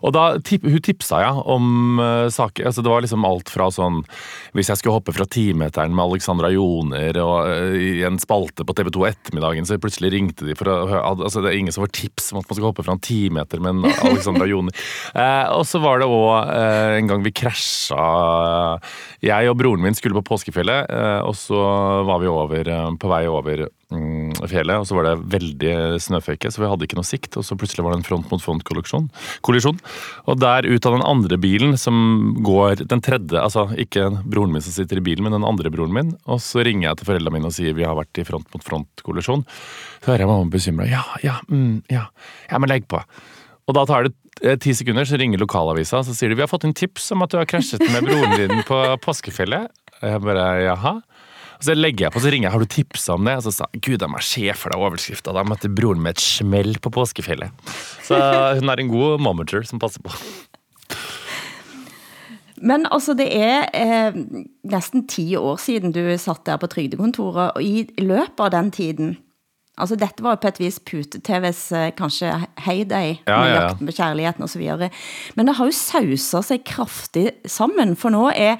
[0.05, 2.69] Og da, Hun tipsa jeg om uh, saker.
[2.69, 4.03] altså Det var liksom alt fra sånn
[4.57, 8.77] Hvis jeg skulle hoppe fra timeteren med Alexandra Joner og uh, i en spalte på
[8.77, 11.85] TV 2 ettermiddagen, så plutselig ringte de for å høre altså Det er ingen som
[11.85, 14.75] får tips om at man skal hoppe fra en timeter med en Alexandra Joner.
[15.15, 16.53] Uh, og så var det òg
[16.99, 17.99] en gang vi krasja
[19.25, 20.91] Jeg og broren min skulle på påskefjellet,
[21.27, 21.59] og så
[22.07, 25.72] var vi over, på vei over fjellet, og så var det veldig
[26.05, 27.38] snøføyke, så vi hadde ikke noe sikt.
[27.40, 29.79] Og så plutselig var det en front mot front-kollisjon.
[30.29, 34.64] Og der ut av den andre bilen som går Den tredje, altså ikke broren min
[34.64, 36.12] som sitter i bilen, men den andre broren min.
[36.29, 38.64] Og så ringer jeg til foreldrene mine og sier vi har vært i front mot
[38.64, 39.44] front-kollisjon.
[40.05, 40.88] Så hører jeg mamma bekymra.
[40.90, 42.09] Ja, ja, mm, ja.
[42.51, 43.01] Ja, men legg på.
[43.68, 46.51] Og da tar det eh, ti sekunder, så ringer lokalavisa så sier de vi har
[46.51, 49.72] fått en tips om at du har krasjet med broren din på påskefjellet.
[49.98, 50.98] Og jeg bare jaha.
[51.59, 53.37] Og så legger jeg på, så ringer jeg har du tipsa om det.
[53.40, 55.35] Og så sa gud, de er sjefer av overskrifta.
[55.35, 57.51] Da møtte broren med et smell på påskefjellet.
[58.07, 58.18] Så
[58.61, 60.14] hun er en god momager som passer på.
[62.59, 64.16] Men altså, det er eh,
[64.66, 69.16] nesten ti år siden du satt der på trygdekontoret, og i løpet av den tiden,
[69.79, 72.33] altså dette var jo på et vis Pute-TVs eh, kanskje
[72.67, 73.61] heyday, Ja, med ja, ja.
[73.69, 74.91] jakten på kjærligheten videre.
[75.37, 78.59] Men det har jo sauset seg kraftig sammen, for nå er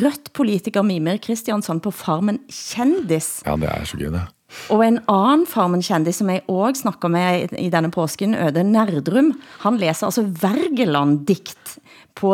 [0.00, 3.42] rødt politiker Mimir Kristiansson på Farmen kjendis.
[3.46, 4.24] Ja, det er så gøy, det.
[4.70, 9.32] Og en annen Farmen-kjendis som jeg også snakka med i- denne påsken, Øde Nerdrum,
[9.64, 11.78] han leser altså Wergeland-dikt
[12.16, 12.30] på,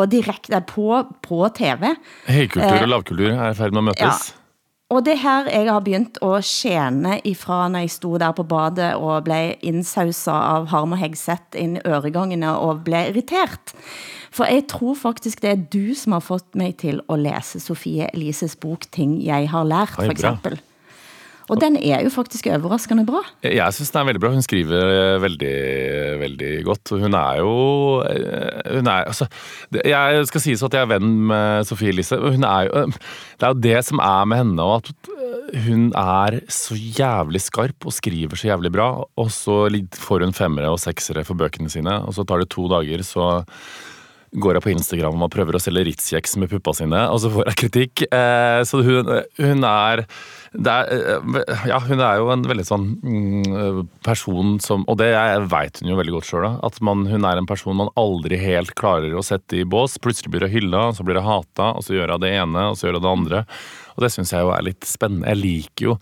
[0.69, 0.87] på,
[1.25, 1.89] på TV.
[2.29, 4.29] Høykultur og lavkultur er i ferd med å møtes.
[4.91, 8.91] Og det her jeg har begynt å skjene ifra når jeg sto der på badet
[8.99, 13.73] og ble innsausa av Harm og Hegseth inn i øregangene og ble irritert.
[14.33, 18.09] For jeg tror faktisk det er du som har fått meg til å lese Sofie
[18.13, 20.59] Elises bok Ting jeg har lært, for eksempel.
[21.51, 23.21] Og den er jo faktisk overraskende bra.
[23.43, 24.31] Jeg syns den er veldig bra.
[24.35, 25.55] Hun skriver eh, veldig,
[26.21, 26.93] veldig godt.
[27.03, 27.55] Hun er jo
[28.07, 29.27] eh, hun er, altså,
[29.83, 32.19] Jeg skal sies at jeg er venn med Sofie Elise.
[32.19, 36.39] Hun er jo, det er jo det som er med henne, at eh, hun er
[36.51, 38.89] så jævlig skarp og skriver så jævlig bra.
[39.19, 39.65] Og så
[39.99, 43.43] får hun femmere og seksere for bøkene sine, og så tar det to dager, så
[44.33, 47.51] går jeg på Instagram og prøver å selge Ritz-kjeks med puppa sine, og så får
[47.51, 48.05] jeg kritikk.
[48.07, 50.05] Eh, så hun, hun er
[50.53, 55.09] er, eh, ja, hun er jo en veldig sånn mm, person som Og det
[55.49, 58.75] veit hun jo veldig godt sjøl, at man, hun er en person man aldri helt
[58.77, 59.97] klarer å sette i bås.
[60.01, 62.77] Plutselig blir hun hylla, så blir hun hata, og så gjør hun det ene, og
[62.77, 63.41] så gjør hun det andre.
[63.95, 65.33] Og det syns jeg jo er litt spennende.
[65.33, 65.97] Jeg liker jo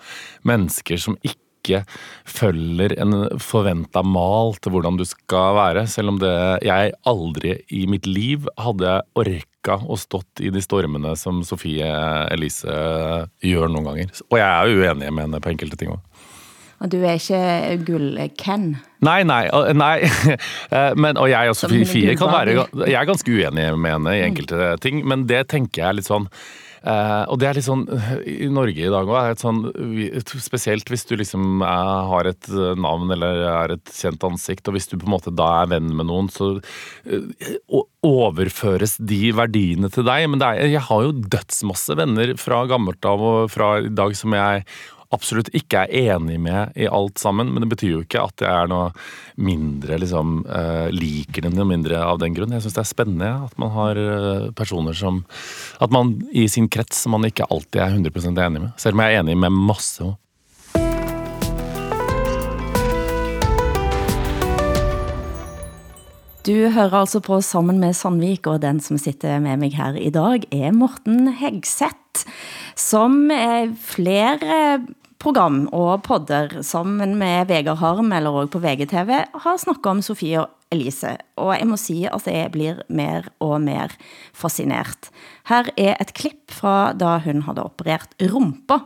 [0.48, 1.84] mennesker som ikke ikke
[2.28, 5.86] følger en forventa mal til hvordan du skal være.
[5.90, 6.34] Selv om det
[6.66, 11.88] jeg aldri i mitt liv hadde orka å stått i de stormene som Sofie
[12.34, 12.74] Elise
[13.46, 14.16] gjør noen ganger.
[14.32, 16.02] Og jeg er jo uenig med henne på enkelte ting òg.
[16.82, 18.72] Og du er ikke gull-Ken.
[19.06, 19.46] Nei, nei,
[19.78, 19.96] nei.
[20.72, 22.54] Eh, men, og jeg og Sofie kan være.
[22.88, 26.30] Jeg er ganske uenig med henne i enkelte ting, men det tenker jeg litt sånn
[26.84, 27.86] eh, og det er litt sånn
[28.28, 29.64] i Norge i dag òg, sånn,
[30.42, 34.78] spesielt hvis du liksom er, har et eh, navn eller er et kjent ansikt, og
[34.78, 36.54] hvis du på en måte da er venn med noen, så
[37.06, 40.30] eh, overføres de verdiene til deg.
[40.34, 44.34] Men er, jeg har jo dødsmasse venner fra gammelt av og fra i dag som
[44.38, 44.66] jeg
[45.16, 48.52] absolutt ikke er enig med i alt sammen, men det betyr jo ikke at jeg
[48.52, 48.90] er noe
[49.42, 52.54] mindre liksom eh, liker den noe mindre av den grunn.
[52.56, 55.24] Jeg syns det er spennende at man har eh, personer som
[55.82, 58.74] At man i sin krets man ikke alltid er 100% enig med.
[58.80, 60.12] Selv om jeg er enig med masse.
[66.42, 70.10] Du hører altså på Sammen med Sandvik, og den som sitter med meg her i
[70.10, 72.24] dag er Morten Hegseth,
[72.74, 74.80] som er flere
[75.22, 79.12] program og podder sammen med Vegard Harm, eller også på VGTV,
[79.44, 81.14] har snakket om Sofie og Elise.
[81.42, 83.94] Og jeg må si at jeg blir mer og mer
[84.38, 85.12] fascinert.
[85.52, 88.80] Her er et klipp fra da hun hadde operert rumpa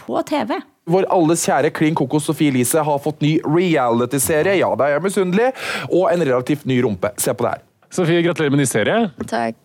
[0.00, 0.58] på TV.
[0.90, 4.58] Vår alles kjære Klin Kokos Sofie Elise har fått ny reality-serie.
[4.60, 5.50] Ja, da er jeg misunnelig.
[5.88, 7.12] Og en relativt ny rumpe.
[7.20, 7.66] Se på det her.
[7.90, 9.10] Sofie, gratulerer med ny serie.
[9.30, 9.58] Takk.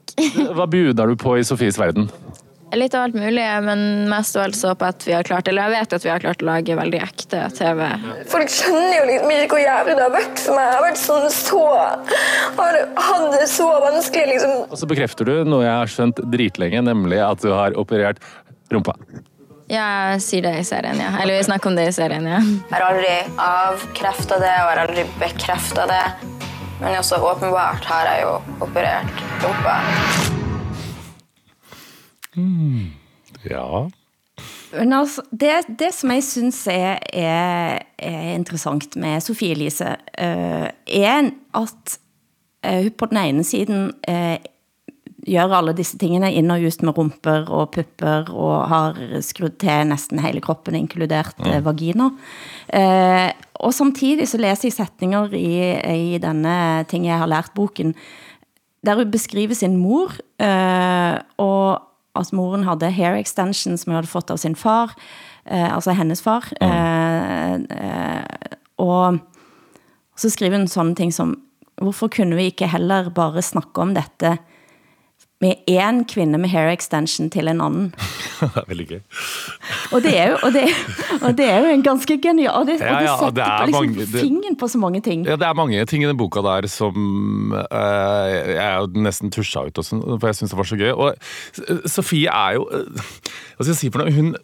[0.55, 2.07] Hva buder du på i Sofies verden?
[2.75, 5.69] Litt av alt mulig, men mest av alt så på at vi har klart Eller
[5.69, 7.83] jeg vet at vi har klart å lage veldig ekte TV.
[8.31, 10.65] Folk skjønner jo liksom ikke hvor jævlig det har vært for meg.
[10.65, 11.61] Jeg har vært sånn så
[12.57, 14.57] Har hatt det så vanskelig, liksom.
[14.67, 18.19] Og så bekrefter du noe jeg har skjønt dritlenge, nemlig at du har operert
[18.73, 18.97] rumpa.
[19.71, 21.15] Ja, jeg sier det i serien, ja.
[21.21, 22.41] Eller vi snakker om det i serien, ja.
[22.43, 26.05] Jeg har aldri avkrefta det, og har aldri bekrefta det.
[26.83, 28.33] Men også åpenbart har jeg jo
[28.67, 29.79] operert rumpa.
[33.45, 33.85] Ja.
[34.73, 40.67] Men altså, det, det som jeg synes er, er, er interessant med Sofie Elise, uh,
[40.87, 41.99] er at
[42.65, 44.35] øh, hun på den ene siden uh,
[45.25, 49.89] gjør alle disse tingene inn og just med rumper og pupper og har skrudd til
[49.89, 52.11] nesten hele kroppen, inkludert øh, vagina.
[52.69, 53.31] Eh,
[53.65, 55.55] og samtidig så leser jeg setninger i,
[56.13, 57.95] i denne ting jeg har lært boken,
[58.85, 61.81] der hun beskriver sin mor, øh, og
[62.15, 64.95] at moren hadde hair extensions, som hun hadde fått av sin far,
[65.45, 66.47] eh, altså hennes far.
[66.61, 67.67] Mm.
[67.69, 69.19] eh, og
[70.19, 71.35] så skriver hun sånne ting som,
[71.81, 74.37] hvorfor kunne vi ikke heller bare snakke om dette
[75.43, 77.89] med en kvinne med hair extension til en annen.
[78.71, 79.01] veldig gøy.
[79.91, 80.63] Og det er jo, og det,
[81.19, 83.73] og det er jo en ganske genial, og det, Ja, ja, og setter det er
[83.73, 85.25] på liksom fingeren på så mange ting.
[85.27, 89.83] Ja, det er mange ting i den boka der som uh, jeg nesten tusja ut,
[89.83, 90.91] også, for jeg syns det var så gøy.
[90.95, 93.05] Og Sofie er jo eh,
[93.55, 94.15] Hva skal jeg si for noe?
[94.15, 94.35] Hun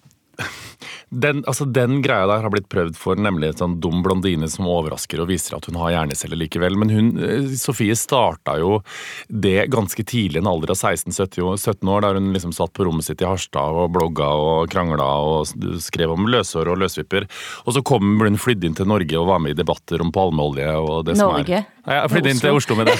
[1.12, 4.70] den, altså den greia der har blitt prøvd for nemlig en sånn dum blondine som
[4.72, 6.78] overrasker og viser at hun har hjerneceller likevel.
[6.80, 8.80] Men hun, eh, Sofie starta jo
[9.28, 13.24] det ganske tidlig, en alder av 16-17 år, der hun liksom satt på rommet sitt
[13.24, 15.52] i Harstad og blogga og krangla og
[15.84, 17.28] skrev om løshår og løsvipper.
[17.66, 20.72] Og så kom hun flydd inn til Norge og var med i debatter om palmeolje
[20.80, 21.66] og det som Norge?
[21.66, 22.98] er Nei, jeg flydde inn til Oslo med det.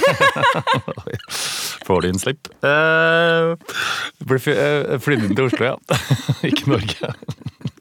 [1.86, 2.50] Får du en slipp?
[2.66, 3.54] Uh,
[4.26, 6.00] ble eh, flydde inn til Oslo, ja.
[6.50, 7.14] Ikke Norge.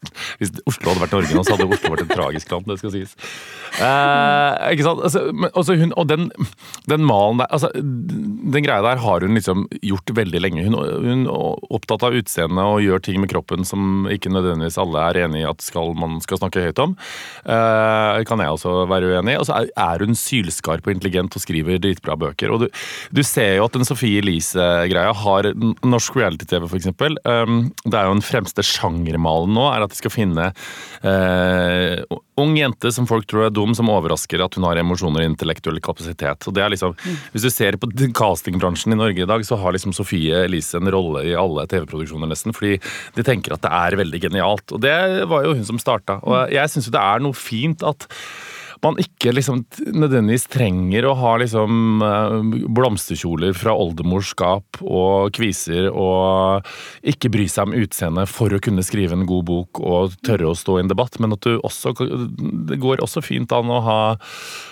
[0.41, 2.93] Hvis Oslo hadde vært Norge nå, så hadde Oslo vært et tragisk land, det skal
[2.95, 3.13] sies.
[3.77, 5.03] Eh, ikke sant?
[5.05, 6.27] Altså, men, hun, og den,
[6.89, 10.65] den malen der altså, Den greia der har hun liksom gjort veldig lenge.
[10.65, 15.05] Hun, hun er opptatt av utseendet og gjør ting med kroppen som ikke nødvendigvis alle
[15.05, 16.97] er enig i at skal, man skal snakke høyt om.
[17.45, 19.39] Eh, kan jeg også være uenig i.
[19.39, 22.53] Og så er, hun sylskarp og intelligent og skriver dritbra bøker.
[22.53, 22.67] Og du,
[23.13, 25.51] du ser jo at den Sofie Elise-greia har
[25.85, 27.17] norsk reality-TV, eksempel.
[27.27, 30.49] Um, det er jo den fremste sjangermalen nå, er at de skal finne
[31.04, 32.01] eh,
[32.41, 35.82] ung jente som folk tror er dum, som overrasker at hun har emosjoner og intellektuell
[35.84, 36.47] kapasitet.
[36.47, 36.95] Og det er liksom,
[37.34, 40.91] Hvis du ser på castingbransjen i Norge i dag, så har liksom Sofie Elise en
[40.91, 42.77] rolle i alle TV-produksjoner nesten, fordi
[43.17, 44.71] de tenker at det er veldig genialt.
[44.71, 44.95] Og det
[45.30, 46.19] var jo hun som starta.
[46.23, 48.08] Og jeg syns jo det er noe fint at
[48.82, 49.62] man ikke liksom
[49.94, 52.38] nødvendigvis trenger å ha liksom eh,
[52.74, 56.67] blomsterkjoler fra oldemorskap og kviser og
[57.08, 60.58] ikke bry seg om utseendet for å kunne skrive en god bok og tørre å
[60.58, 64.02] stå i en debatt, men at du også Det går også fint an å ha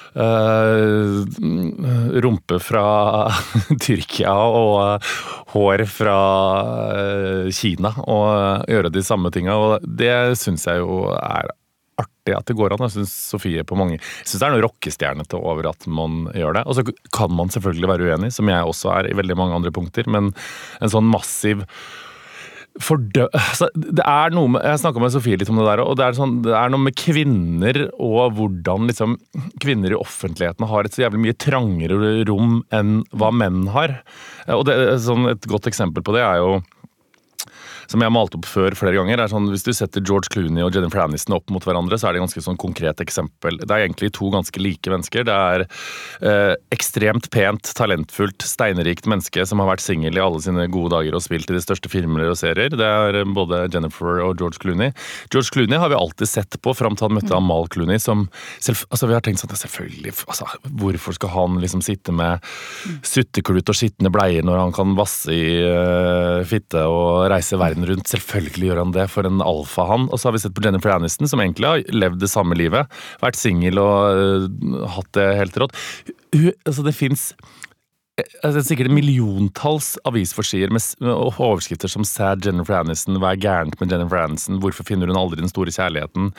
[0.10, 1.22] Uh,
[2.18, 3.30] rumpe fra
[3.84, 5.12] Tyrkia og uh,
[5.54, 6.18] hår fra
[6.90, 9.78] uh, Kina og gjøre de samme tinga.
[9.86, 11.54] Det syns jeg jo er
[12.02, 12.86] artig at det går an.
[12.88, 16.60] Jeg syns Sofie på mange Jeg syns det er noe rockestjernete over at man gjør
[16.60, 16.66] det.
[16.66, 16.86] Og så
[17.16, 20.34] kan man selvfølgelig være uenig, som jeg også er i veldig mange andre punkter, men
[20.80, 21.66] en sånn massiv
[22.80, 23.26] Fordø...
[23.36, 26.06] Altså, det er noe med, Jeg snakka med Sofie litt om det der, og det
[26.06, 29.18] er, sånn, det er noe med kvinner og hvordan liksom,
[29.60, 34.00] kvinner i offentligheten har et så jævlig mye trangere rom enn hva menn har.
[34.56, 36.60] Og det, sånn, Et godt eksempel på det er jo
[37.90, 40.62] som jeg har malt opp før flere ganger, er sånn hvis du setter George Clooney
[40.66, 43.58] og Jennifer Aniston opp mot hverandre, så er det ganske sånn konkret eksempel.
[43.64, 45.26] Det er egentlig to ganske like mennesker.
[45.26, 50.68] Det er eh, ekstremt pent, talentfullt, steinrikt menneske som har vært singel i alle sine
[50.70, 52.70] gode dager og spilt i de største filmer og serier.
[52.74, 54.94] Det er eh, både Jennifer og George Clooney.
[55.34, 58.28] George Clooney har vi alltid sett på fram til han møtte Amal Clooney, som
[58.60, 60.46] selv, altså Vi har tenkt sånn at selvfølgelig altså,
[60.78, 62.46] Hvorfor skal han liksom sitte med
[63.08, 68.08] sutteklut og skitne bleier når han kan vasse i eh, fitte og reise verden rundt?
[68.12, 70.08] Selvfølgelig gjør han det, for en alfa han.
[70.10, 72.90] Og så har vi sett på Jennifer Aniston, som egentlig har levd det samme livet.
[73.24, 75.76] Vært singel og uh, hatt det helt rått.
[76.36, 77.34] Hun- Altså, det fins
[78.44, 84.18] Altså, sikkert milliontalls avisforsider med overskrifter som 'Sad Jennifer Aniston', 'Hva er gærent med Jennifer
[84.18, 86.34] Aniston', 'Hvorfor finner hun aldri den store kjærligheten'?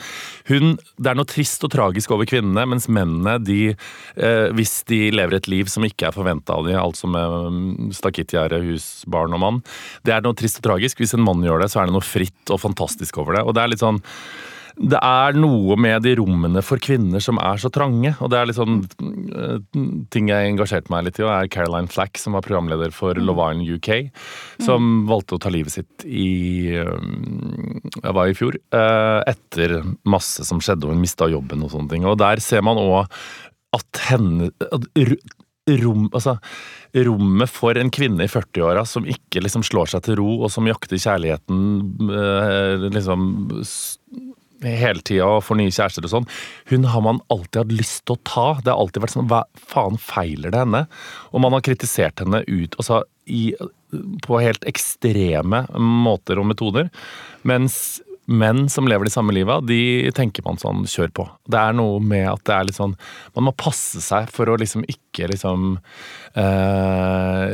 [0.47, 3.75] Hun, det er noe trist og tragisk over kvinnene, mens mennene, de,
[4.17, 7.91] eh, hvis de lever et liv som ikke er forventa av dem, altså med mm,
[7.93, 9.63] stakittgjerde, hus, barn og mann,
[10.03, 10.97] det er noe trist og tragisk.
[10.97, 13.43] Hvis en mann gjør det, så er det noe fritt og fantastisk over det.
[13.45, 14.01] Og det er litt sånn
[14.79, 18.13] det er noe med de rommene for kvinner som er så trange.
[18.23, 18.79] Og det er litt sånn
[19.35, 19.57] eh,
[20.13, 23.49] ting jeg engasjerte meg litt i, og er Caroline Flack, som var programleder for Love
[23.51, 23.91] Island UK,
[24.63, 26.97] som valgte å ta livet sitt i eh,
[28.01, 28.57] Jeg var i fjor.
[28.71, 32.07] eh, Etter masse som skjedde, og hun mista jobben og sånne ting.
[32.07, 33.05] Og der ser man òg
[33.75, 34.87] at henne at
[35.81, 36.33] rom, altså,
[37.05, 40.67] rommet for en kvinne i 40-åra som ikke liksom slår seg til ro, og som
[40.67, 43.27] jakter kjærligheten eh, liksom
[44.65, 46.29] hele tida og får nye kjærester og sånn.
[46.71, 48.47] Hun har man alltid hatt lyst til å ta.
[48.61, 50.85] Det har alltid vært sånn Hva faen feiler det henne?
[51.31, 53.51] Og man har kritisert henne ut altså, i,
[54.25, 56.91] på helt ekstreme måter og metoder.
[57.47, 61.27] Mens menn som lever de samme liva, de tenker man sånn kjør på.
[61.51, 62.95] Det er noe med at det er litt sånn
[63.35, 65.77] Man må passe seg for å liksom ikke liksom
[66.39, 67.47] eh,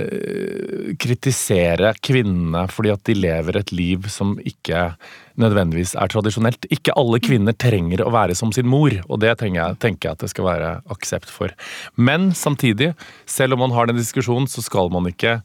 [1.01, 4.91] kritisere kvinnene fordi at de lever et liv som ikke
[5.37, 6.65] nødvendigvis er tradisjonelt.
[6.73, 10.17] Ikke alle kvinner trenger å være som sin mor, og det tenker jeg, tenker jeg
[10.17, 11.53] at det skal være aksept for.
[11.95, 12.93] Men samtidig,
[13.29, 15.39] selv om man har den diskusjonen, så skal man ikke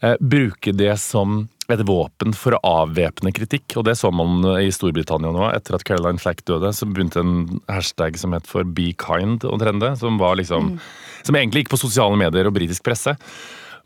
[0.00, 4.70] eh, bruke det som et våpen for å avvæpne kritikk, og det så man i
[4.74, 5.46] Storbritannia nå.
[5.54, 9.58] Etter at Caroline Flack døde, så begynte en hashtag som het for 'be kind' å
[9.58, 9.96] trende.
[9.96, 10.80] Som var liksom
[11.22, 13.16] Som egentlig gikk på sosiale medier og britisk presse.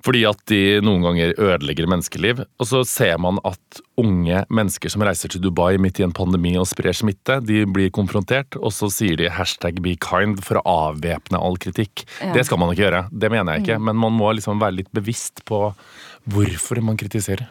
[0.05, 2.45] Fordi at de noen ganger ødelegger menneskeliv.
[2.61, 6.57] Og så ser man at unge mennesker som reiser til Dubai midt i en pandemi
[6.57, 10.93] og sprer smitte, de blir konfrontert, og så sier de hashtag 'be kind' for å
[10.93, 12.07] avvæpne all kritikk.
[12.23, 12.33] Ja.
[12.33, 13.09] Det skal man ikke gjøre.
[13.11, 13.81] Det mener jeg ikke.
[13.83, 15.75] Men man må liksom være litt bevisst på
[16.29, 17.47] hvorfor man kritiserer.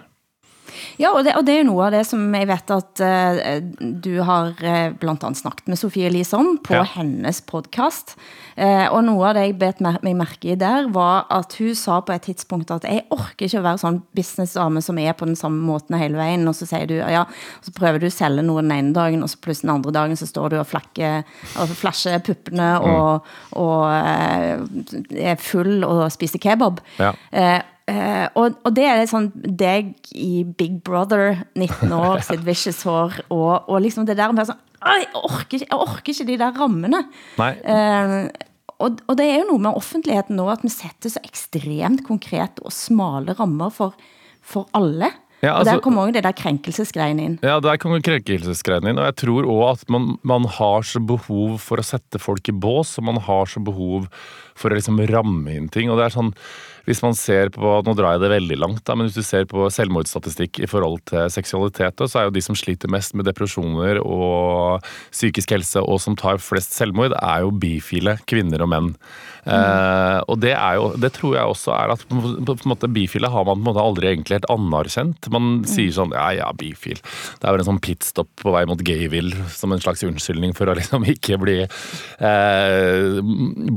[1.01, 3.39] Ja, og det, og det er noe av det som jeg vet at uh,
[3.79, 6.83] du har uh, blant annet snakket med Sofie Elise om på Ja.
[6.95, 8.15] hennes podcast.
[8.55, 11.99] Uh, og noe av det jeg bet meg merke i der var at hun sa
[12.05, 15.35] på et tidspunkt at jeg orker ikke å være sånn businessdame som er på den
[15.39, 17.25] samme måten hele veien, og så sier du, ja,
[17.65, 20.19] så prøver du å selge noe den ene dagen, og så plutselig den andre dagen
[20.19, 21.23] så står du og flakker,
[21.59, 23.27] og flasher puppene og,
[23.59, 26.79] og eh, er full og spiser kebab.
[26.99, 27.11] Ja.
[27.35, 27.59] Eh,
[27.91, 32.83] eh, og, og det er litt sånn deg i Big Brother, 19 år, sitt vicious
[32.87, 36.59] hår, og, og liksom det der med sånn, jeg orker, jeg orker ikke de der
[36.59, 36.99] rammene.
[37.41, 38.17] Eh,
[38.83, 42.63] og, og det er jo noe med offentligheten nå, at vi setter så ekstremt konkrete
[42.65, 43.95] og smale rammer for,
[44.45, 45.13] for alle.
[45.43, 47.39] Ja, og der altså- kommer også det der krenkelsesgreiene inn.
[47.43, 48.99] Ja, der kommer krenkelsesgreiene inn.
[48.99, 52.55] Og jeg tror òg at man, man har så behov for å sette folk i
[52.55, 54.07] bås, og man har så behov
[54.55, 55.91] for å liksom ramme inn ting.
[55.91, 56.33] Og det er sånn,
[56.85, 59.45] hvis man ser på, Nå drar jeg det veldig langt, da, men hvis du ser
[59.49, 63.99] på selvmordsstatistikk i forhold til seksualitet, så er jo de som sliter mest med depresjoner
[64.01, 68.93] og psykisk helse, og som tar flest selvmord, er jo bifile kvinner og menn.
[69.45, 72.89] Eh, og det er jo, det tror jeg også er at på, på, på måte
[72.89, 75.29] bifile har man på en måte aldri egentlig helt anerkjent.
[75.33, 76.97] Man sier sånn ja ja, bifil.
[76.97, 80.71] Det er vel en sånn pitstop på vei mot gayville som en slags unnskyldning for
[80.71, 83.19] å liksom ikke bli eh,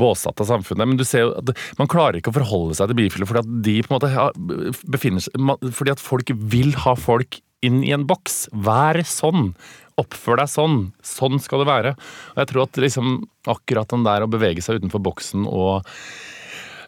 [0.00, 0.88] båsatt av samfunnet.
[0.88, 3.50] Men du ser jo at man klarer ikke å forholde seg til bifile fordi at
[3.66, 8.06] de på en måte befinner seg Fordi at folk vil ha folk inn i en
[8.06, 8.46] boks.
[8.54, 9.52] Vær sånn.
[9.98, 10.78] Oppfør deg sånn.
[11.02, 11.94] Sånn skal det være.
[12.34, 13.14] Og jeg tror at liksom
[13.50, 15.88] akkurat den der å bevege seg utenfor boksen og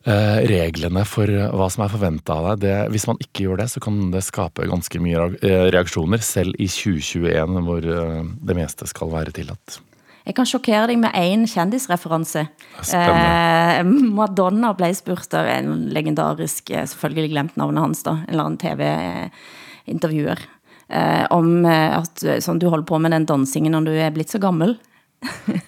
[0.04, 3.70] eh, reglene for hva som er forventa av deg, det, hvis man ikke gjør det,
[3.74, 8.88] så kan det skape ganske mye eh, reaksjoner, selv i 2021 hvor eh, det meste
[8.90, 9.80] skal være tillatt.
[10.28, 12.44] Jeg kan sjokkere deg med en kjendisreferanse.
[12.92, 18.50] Eh, Madonna ble spurt av en legendarisk, eh, selvfølgelig glemt navnet hans da, en eller
[18.50, 20.42] annen TV-intervjuer,
[20.90, 24.12] eh, om eh, at eh, sånn, du holder på med den dansingen når du er
[24.12, 24.76] blitt så gammel.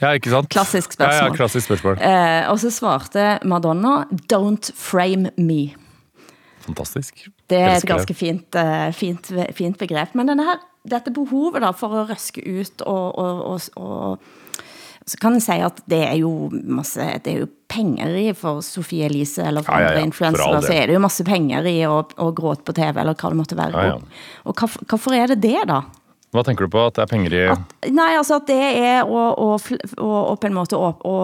[0.03, 0.53] Ja, ikke sant?
[0.57, 1.17] Klassisk spørsmål.
[1.17, 1.97] Ja, ja, klassisk spørsmål.
[2.05, 5.73] Eh, og så svarte Madonna, don't frame me.
[6.63, 7.25] Fantastisk.
[7.51, 8.55] Det er et ganske fint,
[8.95, 10.13] fint, fint begrep.
[10.15, 14.31] Men denne her, dette behovet da for å røske ut og, og, og, og
[15.07, 18.63] så kan jeg si at det er jo masse, det er jo penger i for
[18.63, 21.27] Sofie Elise eller for Ja, ja, andre ja, for influensere, så er det jo masse
[21.27, 23.89] penger i å, å gråte på TV, eller hva det måtte være.
[23.89, 24.23] Ja, ja.
[24.47, 25.83] Og, og hvorfor er det det da?
[26.33, 26.87] Hva tenker du på?
[26.89, 27.43] At det er penger i
[27.93, 31.17] Nei, altså at det er å, å, å, å på en måte å, å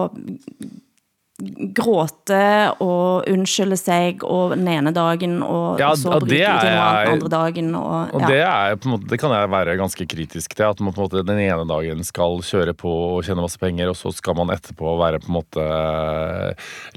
[1.39, 2.41] gråte
[2.83, 6.83] og unnskylde seg og den ene dagen og, Ja, så bryte det ut i noe
[6.83, 7.69] annet den andre dagen.
[7.79, 10.67] Og, Og det, er, måte, det kan jeg være ganske kritisk til.
[10.67, 13.91] At man på en måte den ene dagen skal kjøre på og tjene masse penger,
[13.91, 15.67] og så skal man etterpå være på en måte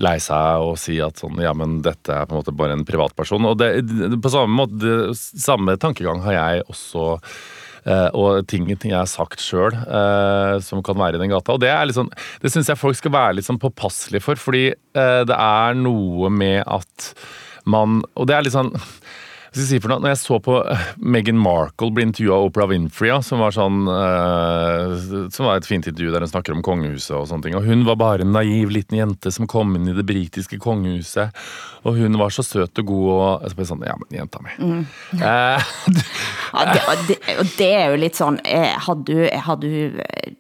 [0.03, 2.87] lei seg og si at sånn, ja, men dette er på en måte bare en
[2.89, 3.51] privatperson.
[3.53, 3.73] Og det,
[4.23, 7.43] på samme måte, samme tankegang har jeg også eh,
[7.85, 9.75] og ting, ting jeg har sagt sjøl
[10.63, 11.57] som kan være i den gata.
[11.57, 12.11] Og det liksom,
[12.43, 16.31] det syns jeg folk skal være litt sånn påpasselige for, fordi eh, det er noe
[16.33, 17.13] med at
[17.63, 18.73] man Og det er litt sånn
[19.61, 20.01] jeg si for noe?
[20.01, 23.83] Når jeg så på eh, Meghan Markle bli intervjua av Oprah Winfrey, som var sånn
[23.93, 24.95] eh,
[25.35, 27.57] Som var et fint intervju der hun snakker om kongehuset og sånne ting.
[27.59, 31.37] Og hun var bare en naiv liten jente som kom inn i det britiske kongehuset.
[31.85, 34.43] Og hun var så søt og god og så ble jeg sånn Ja, men jenta
[34.45, 34.57] mi.
[34.63, 34.87] Mm.
[35.19, 35.75] Eh,
[36.53, 40.01] Ja, det, og det, og det er jo litt sånn eh, Hadde du, hadde du
[40.05, 40.35] eh,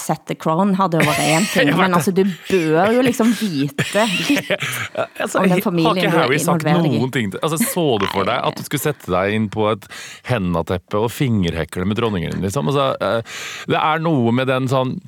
[0.00, 1.72] sett The Crown, hadde jo vært én ting.
[1.78, 6.98] Men altså, du bør jo liksom vite litt altså, om den familien du involverer deg
[6.98, 7.10] i.
[7.14, 9.88] ting altså, Så du for deg at du skulle sette deg inn på et
[10.28, 12.40] hendateppe og fingerhekle med dronningen?
[12.44, 12.70] Liksom?
[12.72, 13.40] Altså, eh,
[13.70, 14.98] det er noe med den sånn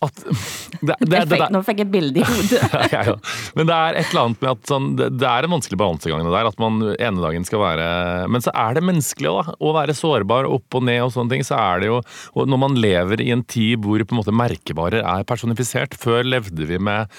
[0.00, 0.20] at
[0.80, 2.60] det, det, det, nå fikk jeg et bilde i hodet.
[2.94, 3.16] ja, ja.
[3.58, 6.32] Men det er et eller annet med at sånn, det, er en vanskelig balansegang det
[6.32, 6.48] der.
[6.48, 7.90] At man ene dagen skal være
[8.32, 11.44] Men så er det menneskelig da, å være sårbar opp og ned og sånne ting.
[11.46, 12.00] Så er det jo
[12.40, 16.68] Når man lever i en tid hvor på en måte merkevarer er personifisert Før levde
[16.70, 17.10] vi med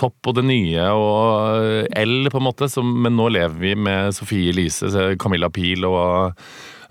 [0.00, 4.14] Topp og det nye og L, på en måte, som, men nå lever vi med
[4.16, 4.88] Sofie Elise,
[5.20, 6.38] Camilla Pil og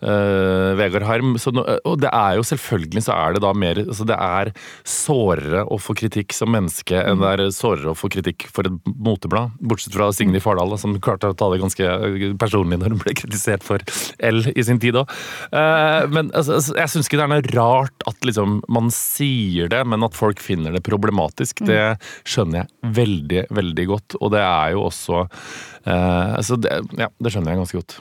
[0.01, 1.35] eh, Vegard Harm.
[1.41, 4.51] Så, og det er jo selvfølgelig så er det da mer altså Det er
[4.87, 8.91] sårere å få kritikk som menneske enn det er sårere å få kritikk for et
[8.95, 9.55] moteblad.
[9.59, 13.65] Bortsett fra Signe Fardal, som klarte å ta det ganske personlig når hun ble kritisert
[13.65, 13.83] for
[14.25, 15.11] L i sin tid òg.
[15.51, 19.81] Men altså, altså, jeg syns ikke det er noe rart at liksom, man sier det,
[19.89, 24.17] men at folk finner det problematisk, det skjønner jeg veldig, veldig godt.
[24.19, 27.99] Og det er jo også uh, altså det, Ja, det skjønner jeg ganske godt.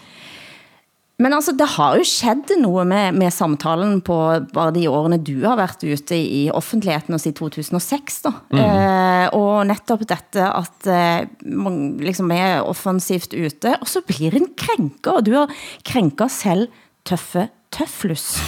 [1.18, 4.16] Men altså, det har jo skjedd noe med, med samtalen på
[4.54, 8.32] bare de årene du har vært ute i offentligheten, og siden 2006 da.
[8.54, 14.46] Eh, og nettopp dette at eh, man liksom er offensivt ute, og så blir en
[14.54, 15.18] krenka.
[15.18, 18.30] og du har krenket selv tøffe Tøflus.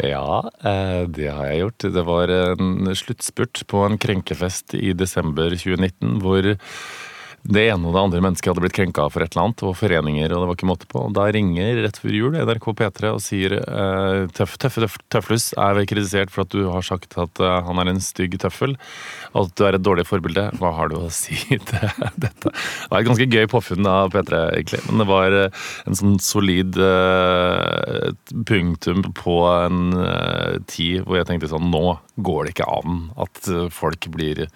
[0.00, 1.84] Ja, eh, det har jeg gjort.
[1.96, 6.46] Det var en sluttspurt på en krenkefest i desember 2019, hvor
[7.42, 10.28] det ene og det andre mennesket hadde blitt krenka for et eller annet, og foreninger,
[10.28, 11.04] og det var ikke måte på.
[11.16, 15.80] Da ringer rett før jul NRK P3 og sier eh, tøff, tøffe tøff, Tøflus er
[15.88, 18.76] kritisert for at du har sagt at eh, han er en stygg tøffel,
[19.32, 20.50] og at du er et dårlig forbilde.
[20.60, 21.38] Hva har du å si
[21.70, 21.88] til
[22.20, 22.52] dette?
[22.52, 24.82] Det var et ganske gøy påfunn av P3, egentlig.
[24.90, 28.10] Men det var eh, en sånn solid eh,
[28.50, 29.80] punktum på en
[30.70, 34.46] tid hvor jeg tenkte sånn Nå går det ikke an at eh, folk blir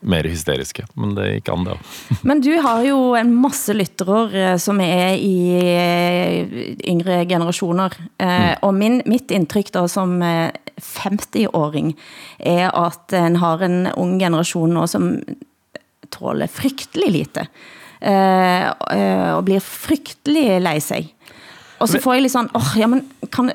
[0.00, 0.84] mer hysteriske.
[0.94, 1.96] Men det gikk an, det òg.
[2.28, 6.54] Men du har jo en masse lyttere eh, som er i eh,
[6.88, 7.98] yngre generasjoner.
[8.18, 8.62] Mm.
[8.66, 11.94] Og min, mitt inntrykk da som eh, 50-åring
[12.38, 15.10] er at en har en ung generasjon nå som
[16.14, 17.42] tåler fryktelig lite.
[17.98, 21.10] Og blir fryktelig lei seg.
[21.82, 23.02] Og så får jeg litt sånn, åh, ja, men
[23.34, 23.50] kan,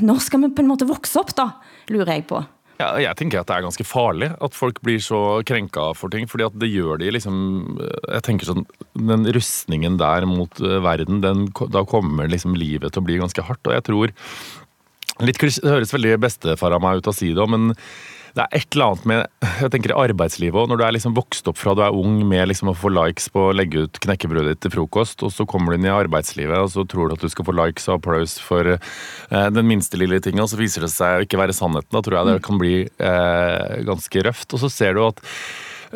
[0.00, 1.50] når skal vi på en måte vokse opp da?
[1.92, 2.40] Lurer jeg på.
[2.76, 6.26] Ja, jeg tenker at det er ganske farlig at folk blir så krenka for ting.
[6.28, 7.38] fordi at det gjør de liksom
[7.80, 13.00] Jeg tenker sånn Den rustningen der mot eh, verden, den, da kommer liksom livet til
[13.00, 13.64] å bli ganske hardt.
[13.64, 14.12] Og jeg tror
[15.24, 17.72] litt, Det høres veldig bestefar av meg ut å si det, men
[18.36, 20.68] det er et eller annet med jeg tenker arbeidslivet òg.
[20.68, 23.30] Når du er liksom vokst opp fra du er ung med liksom å få likes
[23.32, 26.60] på å legge ut knekkebrødet ditt til frokost, og så kommer du inn i arbeidslivet
[26.60, 29.96] og så tror du at du skal få likes og applaus for eh, den minste
[30.00, 31.92] lille tinga, og så viser det seg å ikke være sannheten.
[31.96, 34.52] Da tror jeg det kan bli eh, ganske røft.
[34.52, 35.24] Og så ser du at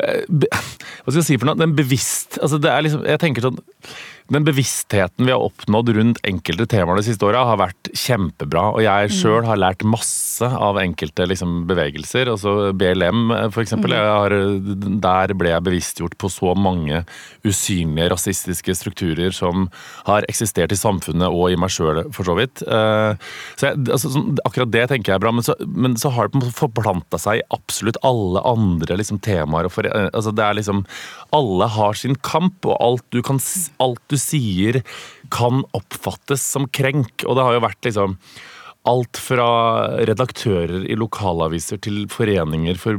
[0.01, 1.61] eh, Hva skal jeg si for noe?
[1.61, 3.61] Den bevisst altså det er liksom, Jeg tenker sånn
[4.31, 8.63] den bevisstheten vi har oppnådd rundt enkelte temaer de siste åra, har vært kjempebra.
[8.75, 12.31] Og jeg sjøl har lært masse av enkelte liksom, bevegelser.
[12.31, 13.95] Altså BLM, for eksempel.
[13.95, 14.33] Har,
[15.03, 17.03] der ble jeg bevisstgjort på så mange
[17.47, 19.67] usynlige rasistiske strukturer som
[20.07, 22.63] har eksistert i samfunnet og i meg sjøl, for så vidt.
[22.63, 23.13] Eh,
[23.59, 26.27] Så jeg, altså, sånn, akkurat det tenker jeg er bra, men så, men så har
[26.27, 29.69] det på en måte forplanta seg i absolutt alle andre liksom, temaer.
[29.71, 30.85] For, altså, det er liksom
[31.35, 33.39] Alle har sin kamp, og alt du, kan,
[33.83, 34.81] alt du sier
[35.31, 37.23] kan oppfattes som krenk.
[37.25, 38.17] Og det har jo vært liksom
[38.89, 39.45] Alt fra
[40.09, 42.97] redaktører i lokalaviser til foreninger for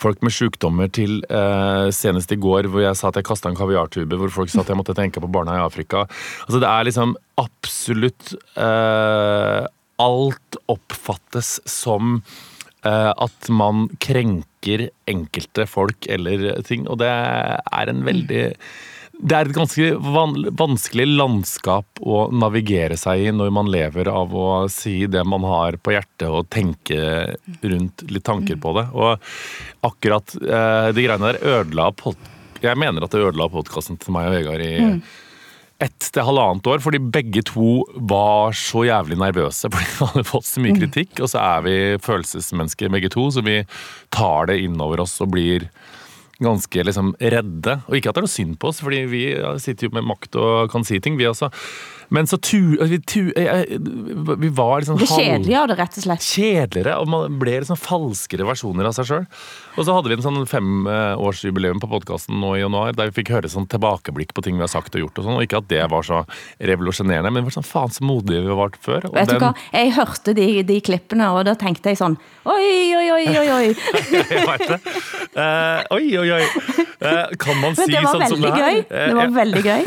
[0.00, 3.58] folk med sykdommer til eh, senest i går hvor jeg sa at jeg kasta en
[3.58, 6.06] kaviartube, hvor folk sa at jeg måtte tenke på barna i Afrika.
[6.46, 7.12] Altså Det er liksom
[7.44, 9.68] absolutt eh,
[10.00, 12.22] Alt oppfattes som
[12.88, 18.44] at man krenker enkelte folk eller ting, og det er en veldig
[19.18, 24.34] det er et ganske van vanskelig landskap å navigere seg i når man lever av
[24.34, 27.00] å si det man har på hjertet og tenke
[27.64, 28.86] rundt litt tanker på det.
[28.94, 31.90] Og akkurat eh, de greiene der ødela
[32.62, 34.74] Jeg mener at det ødela podkasten til meg og Vegard i
[35.78, 40.48] ett til halvannet år, fordi begge to var så jævlig nervøse fordi vi hadde fått
[40.48, 41.20] så mye kritikk.
[41.22, 43.60] Og så er vi følelsesmennesker begge to, så vi
[44.14, 45.68] tar det innover oss og blir
[46.42, 47.78] ganske liksom redde.
[47.86, 49.22] Og ikke at det er noe synd på oss, fordi vi
[49.62, 51.50] sitter jo med makt og kan si ting, vi også.
[52.10, 52.76] Men så tu...
[52.80, 53.78] Vi, tu jeg-
[54.38, 56.24] vi var liksom Det halv- kjedelige av det, rett og slett.
[56.24, 59.26] kjedeligere, og man ble liksom falskere versjoner av seg sjøl.
[59.78, 63.32] Og så hadde vi en sånn femårsjubileum på podkasten nå i januar, der vi fikk
[63.36, 65.68] høre sånn tilbakeblikk på ting vi har sagt og gjort og sånn, og ikke at
[65.70, 66.22] det var så
[66.60, 69.08] revolusjonerende, men det var sånn faen så modige vi var før.
[69.10, 69.52] Og Vet du hva?
[69.74, 72.16] Jeg hørte de, de klippene, og da tenkte jeg sånn,
[72.48, 73.66] oi, oi, oi, oi, oi.
[74.38, 74.78] Jeg det.
[75.38, 76.44] Eh, oi, oi, oi.
[76.98, 78.78] Uh, kan man si det var sånn som det veldig gøy.
[78.90, 79.82] Eh, Det var veldig gøy.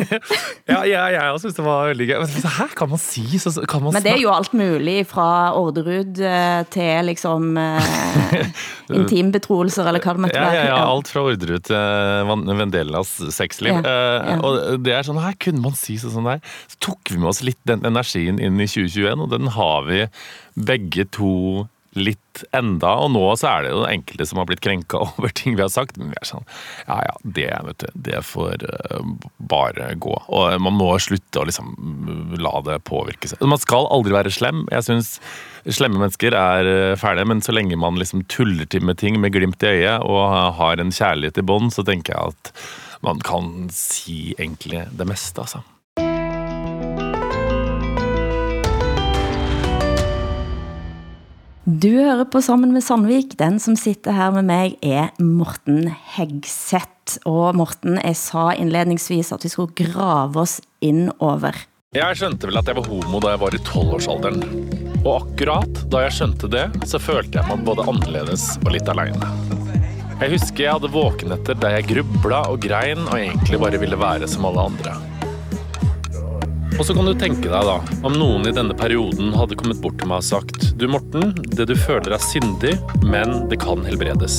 [0.72, 2.11] Ja, ja, jeg også syns det var veldig gøy.
[2.20, 5.28] Men Her kan man si så, kan man Men det er jo alt mulig fra
[5.58, 8.52] Orderud eh, til liksom eh,
[9.00, 13.82] intimbetroelser, eller hva det måtte Ja, ja, ja, alt fra Orderud til Vendelas sexliv.
[13.82, 14.32] Eh.
[14.42, 16.42] Og det er sånn, her kunne man si sånn der.
[16.72, 20.06] Så tok vi med oss litt den energien inn i 2021, og den har vi
[20.72, 21.36] begge to
[21.98, 25.58] litt enda, og nå så er det jo enkelte som har blitt krenka over ting
[25.58, 26.46] vi har sagt, men vi er sånn
[26.88, 29.02] Ja ja, det, vet du, det får uh,
[29.52, 30.16] bare gå.
[30.32, 31.74] Og man må slutte å liksom
[32.40, 33.42] la det påvirke seg.
[33.44, 34.64] Man skal aldri være slem.
[34.72, 35.16] Jeg syns
[35.68, 39.36] slemme mennesker er uh, fæle, men så lenge man liksom tuller til med ting med
[39.36, 42.56] glimt i øyet og har en kjærlighet i bånd, så tenker jeg at
[43.06, 45.64] man kan si egentlig det meste, altså.
[51.64, 53.36] Du hører på Sammen med Sandvik.
[53.38, 57.20] Den som sitter her med meg er Morten Hegseth.
[57.30, 61.54] Og Morten, jeg sa innledningsvis at vi skulle grave oss innover.
[61.94, 64.42] Jeg skjønte vel at jeg var homo da jeg var i tolvårsalderen.
[65.04, 69.30] Og akkurat da jeg skjønte det, så følte jeg meg både annerledes og litt aleine.
[70.18, 74.30] Jeg husker jeg hadde våkenetter der jeg grubla og grein og egentlig bare ville være
[74.30, 74.98] som alle andre.
[76.80, 79.98] Og så kan du tenke deg da, om noen i denne perioden hadde kommet bort
[80.00, 84.38] til meg og sagt Du Morten, det du føler er syndig, men det kan helbredes.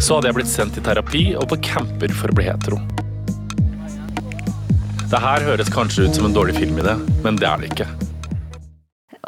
[0.00, 2.80] Så hadde jeg blitt sendt i terapi og på camper for å bli hetero.
[5.10, 7.72] Det her høres kanskje ut som en dårlig film i det, men det er det
[7.72, 7.88] ikke.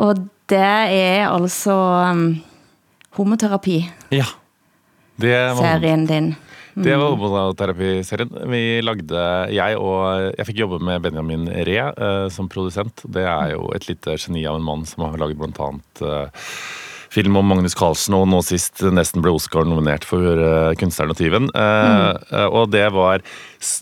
[0.02, 0.20] Og
[0.50, 1.74] det er altså
[2.12, 2.26] um,
[3.18, 3.80] homoterapi.
[4.14, 4.28] Ja.
[5.20, 5.60] Det var...
[5.62, 6.34] Serien din.
[6.74, 8.30] Det var homoterapiserien.
[8.52, 13.04] Vi lagde, jeg og jeg fikk jobbe med Benjamin Ree uh, som produsent.
[13.04, 16.48] Det er jo et lite geni av en mann som har laget blant annet uh,
[17.12, 21.18] film om Magnus Carlsen, og nå sist nesten ble Oscar nominert for uh, 'Kunstneren og
[21.20, 21.50] tyven'.
[21.52, 22.46] Uh, mm.
[22.56, 23.20] og det var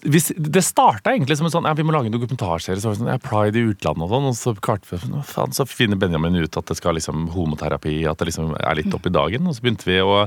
[0.02, 2.80] Det starta egentlig som en sånn ja, vi må lage en dokumentarserie.
[2.82, 4.26] Så var det sånn, ja, Pride i utlandet og sånn.
[4.32, 4.98] Og så, klarte
[5.30, 8.98] faen, så finner Benjamin ut at det skal liksom homoterapi, at det liksom er litt
[8.98, 9.46] opp i dagen.
[9.46, 10.26] Og så begynte vi å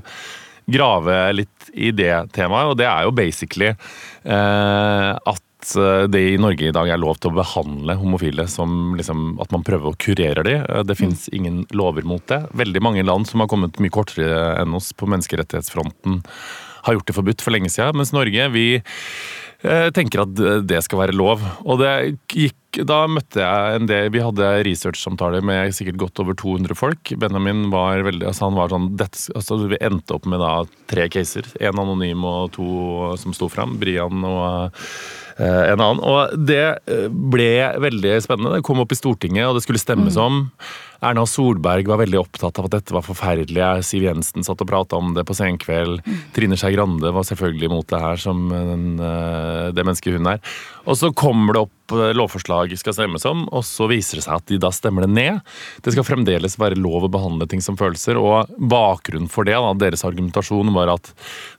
[0.65, 6.39] grave litt i det temaet, og det er jo basically eh, at eh, det i
[6.41, 9.99] Norge i dag er lov til å behandle homofile som liksom, at man prøver å
[9.99, 10.57] kurere de.
[10.61, 12.43] Eh, det fins ingen lover mot det.
[12.63, 16.21] Veldig mange land som har kommet mye kortere enn oss på menneskerettighetsfronten,
[16.83, 17.95] har gjort det forbudt for lenge siden.
[17.95, 18.67] Mens Norge, vi
[19.95, 20.33] tenker at
[20.67, 21.39] det skal være lov.
[21.63, 21.93] Og det
[22.27, 27.13] gikk da møtte jeg en del Vi hadde researchsamtaler med sikkert godt over 200 folk.
[27.21, 30.53] Benjamin var veldig altså han var sånn altså Vi endte opp med da
[30.89, 31.47] tre caser.
[31.61, 33.77] En anonym og to som sto fram.
[33.81, 34.73] Brian og
[35.37, 36.01] eh, en annen.
[36.01, 37.51] Og det eh, ble
[37.83, 38.57] veldig spennende.
[38.57, 40.23] Det kom opp i Stortinget, og det skulle stemmes mm.
[40.23, 40.41] om.
[41.03, 43.63] Erna Solberg var veldig opptatt av at dette var forferdelig.
[43.83, 45.99] Siv Jensen satt og prata om det på senkveld.
[46.05, 46.19] Mm.
[46.35, 50.43] Trine Skei Grande var selvfølgelig imot det her som den, eh, det mennesket hun er.
[50.87, 51.79] Og så kommer det opp
[52.15, 55.55] lovforslag skal stemmes om, og så viser det seg at de da stemmer det ned.
[55.85, 59.73] Det skal fremdeles være lov å behandle ting som følelser, og bakgrunnen for det, da,
[59.85, 61.11] deres argumentasjon, var at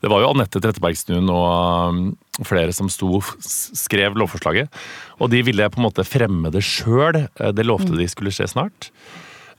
[0.03, 1.49] det var jo Anette Trettebergstuen og
[1.95, 2.03] um,
[2.47, 4.72] flere som sto skrev lovforslaget,
[5.20, 7.24] og de ville på en måte fremme det sjøl.
[7.24, 8.91] Eh, det lovte de skulle skje snart.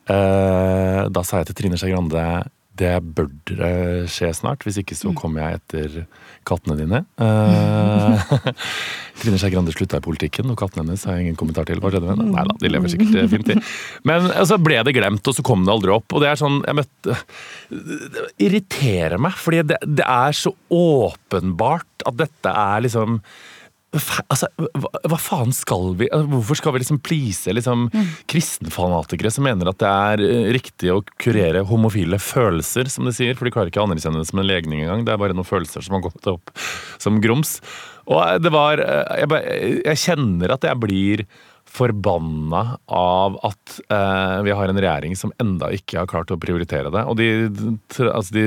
[0.05, 2.25] Eh, da sa jeg til Trine Skei Grande
[2.79, 3.29] det bør
[4.11, 5.17] skje snart, hvis ikke så mm.
[5.19, 5.97] kommer jeg etter
[6.47, 7.01] kattene dine.
[7.21, 8.19] Uh,
[9.21, 11.79] Trine Skei Grande slutta i politikken, og kattene hennes har jeg ingen kommentar til.
[11.79, 12.27] Hva skjedde med henne?
[12.35, 13.57] Nei da, de lever sikkert eh, fint, de.
[14.07, 16.07] Men så altså, ble det glemt, og så kom det aldri opp.
[16.11, 17.17] Og det er sånn jeg møtte
[17.71, 23.21] Det irriterer meg, fordi det, det er så åpenbart at dette er liksom
[23.95, 28.11] Altså, hva, hva, faen skal vi altså, Hvorfor skal vi liksom please liksom, mm.
[28.31, 33.37] kristenfanatikere som mener at det er eh, riktig å kurere homofile følelser, som de sier?
[33.37, 35.05] For de klarer ikke å anerkjenne det som en legning engang.
[35.07, 36.53] Det er bare noen følelser som har gått opp
[37.01, 37.57] som grums.
[38.09, 41.27] Og eh, det var eh, Jeg, jeg kjenner at jeg blir
[41.75, 42.63] forbanna
[42.95, 47.03] av at eh, vi har en regjering som enda ikke har klart å prioritere det.
[47.09, 47.27] Og de,
[48.07, 48.45] altså de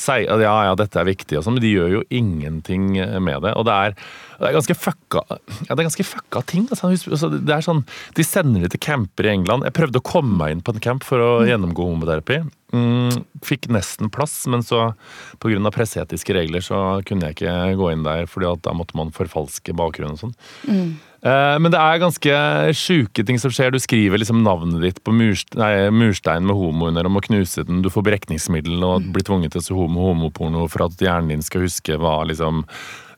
[0.00, 3.44] sier at ja, ja, dette er viktig, og sånn, men de gjør jo ingenting med
[3.44, 3.54] det.
[3.58, 3.96] Og det er,
[4.40, 6.66] det er ganske fucka ja, det er ganske fucka ting.
[6.70, 7.84] Altså, altså, det er sånn,
[8.16, 9.66] De sender det til camper i England.
[9.68, 11.46] Jeg prøvde å komme meg inn på en camp for å mm.
[11.50, 12.42] gjennomgå homoterapi.
[12.72, 14.94] Mm, fikk nesten plass, men så
[15.42, 15.72] pga.
[15.74, 20.16] presseetiske regler så kunne jeg ikke gå inn der, fordi da måtte man forfalske bakgrunnen
[20.16, 20.36] og sånn.
[20.68, 20.92] Mm.
[21.22, 22.38] Eh, men det er ganske
[22.74, 23.70] sjuke ting som skjer.
[23.70, 27.82] Du skriver liksom navnet ditt på murstein, med homo under om å knuse den.
[27.84, 31.46] Du får berekningsmiddel og blir tvunget til å se homo homoporno for at hjernen din
[31.46, 32.66] skal huske hva liksom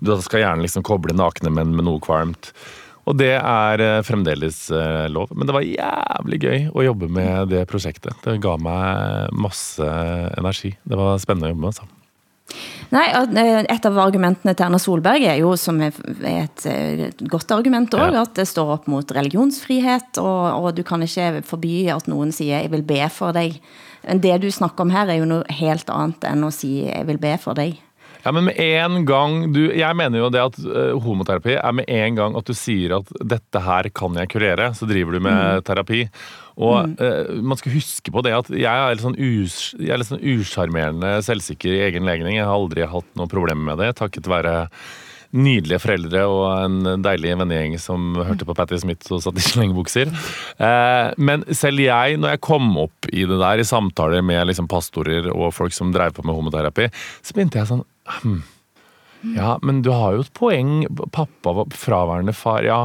[0.04, 2.52] Da skal hjernen liksom koble nakne menn med noe kvalmt.
[3.08, 5.32] Og det er eh, fremdeles eh, lov.
[5.32, 8.16] Men det var jævlig gøy å jobbe med det prosjektet.
[8.24, 9.92] Det ga meg masse
[10.36, 10.74] energi.
[10.84, 11.72] Det var spennende å jobbe med.
[11.72, 12.03] altså.
[12.94, 15.96] Nej, eh, et av argumentene til Erna Solberg er jo, som er
[16.30, 18.22] et, et godt argument òg, ja.
[18.22, 22.62] at det står opp mot religionsfrihet, og, og du kan ikke forby at noen sier
[22.62, 23.58] jeg vil be for deg'.
[24.04, 27.06] Men det du snakker om her er jo noe helt annet enn å si jeg
[27.08, 27.78] vil be for dig.
[28.24, 31.90] Ja, men med en gang du Jeg mener jo det at uh, homoterapi er med
[31.92, 35.64] en gang at du sier at 'dette her kan jeg kurere', så driver du med
[35.64, 36.06] terapi.
[36.56, 39.98] Og eh, man skal huske på det at jeg er litt sånn, us, jeg er
[39.98, 42.38] litt sånn usjarmerende selvsikker i egen legning.
[42.38, 44.68] Jeg har aldri hatt noe problem med det, takket være
[45.34, 50.12] nydelige foreldre og en deilig vennegjeng som hørte på Patti Smith og satt i slengebukser.
[50.62, 54.70] Eh, men selv jeg, når jeg kom opp i det der, i samtaler med liksom
[54.70, 56.86] pastorer og folk som dreiv på med homoterapi,
[57.18, 57.82] så begynte jeg sånn
[59.32, 60.72] ja, men du har jo et poeng.
[61.14, 62.64] Pappa var fraværende far.
[62.66, 62.80] Ja,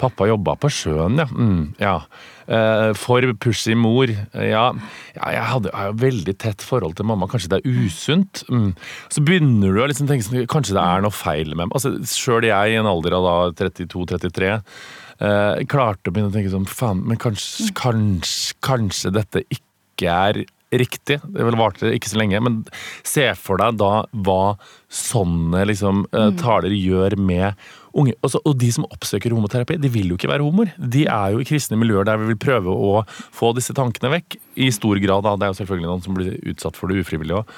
[0.00, 1.28] pappa jobba på sjøen, ja.
[1.30, 2.00] Mm, ja.
[2.46, 4.10] Eh, for pussy mor.
[4.34, 4.66] Ja,
[5.14, 7.28] ja jeg hadde jo veldig tett forhold til mamma.
[7.30, 8.42] Kanskje det er usunt?
[8.50, 8.72] Mm.
[9.14, 11.70] Så begynner du å liksom tenke sånn Kanskje det er noe feil med.
[11.70, 13.36] Altså, Sjøl jeg i en alder av da
[13.66, 20.12] 32-33 eh, klarte å begynne å tenke sånn Faen, men kanskje, kanskje, kanskje dette ikke
[20.12, 20.42] er
[20.82, 21.18] riktig.
[21.22, 22.62] Det vel varte ikke så lenge, men
[23.06, 24.56] se for deg da hva
[24.92, 27.54] sånne liksom, eh, taler gjør med
[27.96, 28.14] unge.
[28.24, 30.72] Også, og de som oppsøker homoterapi, de vil jo ikke være homoer.
[30.78, 33.02] De er jo i kristne miljøer der vi vil prøve å
[33.34, 34.38] få disse tankene vekk.
[34.62, 35.34] I stor grad, da.
[35.36, 37.56] Det er jo selvfølgelig noen som blir utsatt for det ufrivillig òg.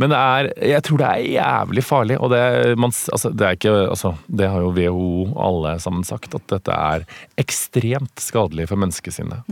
[0.00, 2.42] Men det er, jeg tror det er jævlig farlig, og det,
[2.80, 6.74] man, altså, det er ikke altså, Det har jo WHO alle sammen sagt, at dette
[6.74, 7.06] er
[7.40, 9.46] ekstremt skadelig for menneskesinnet.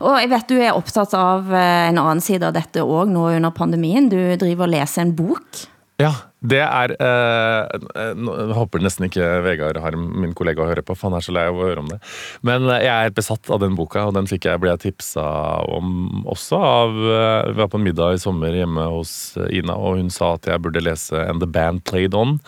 [0.00, 3.26] Og jeg vet du er opptatt av eh, en annen side av dette også nå
[3.36, 4.08] under pandemien.
[4.08, 5.64] Du driver og leser en bok.
[6.00, 8.20] Ja, det er eh, eh,
[8.56, 11.58] håper nesten ikke Vegard Harm, min kollega, hører på, for han er så lei av
[11.58, 11.98] å høre om det.
[12.46, 15.26] Men eh, jeg er besatt av den boka, og den fikk jeg, ble jeg tipsa
[15.68, 19.12] om også av eh, Vi var på en middag i sommer hjemme hos
[19.52, 22.38] Ina, og hun sa at jeg burde lese And the Band Played On.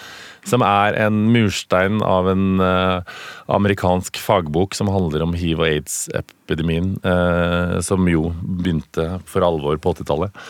[0.48, 3.14] Som er en murstein av en eh,
[3.52, 9.98] amerikansk fagbok som handler om hiv- og aids-epidemien, eh, som jo begynte for alvor på
[9.98, 10.44] 80-tallet.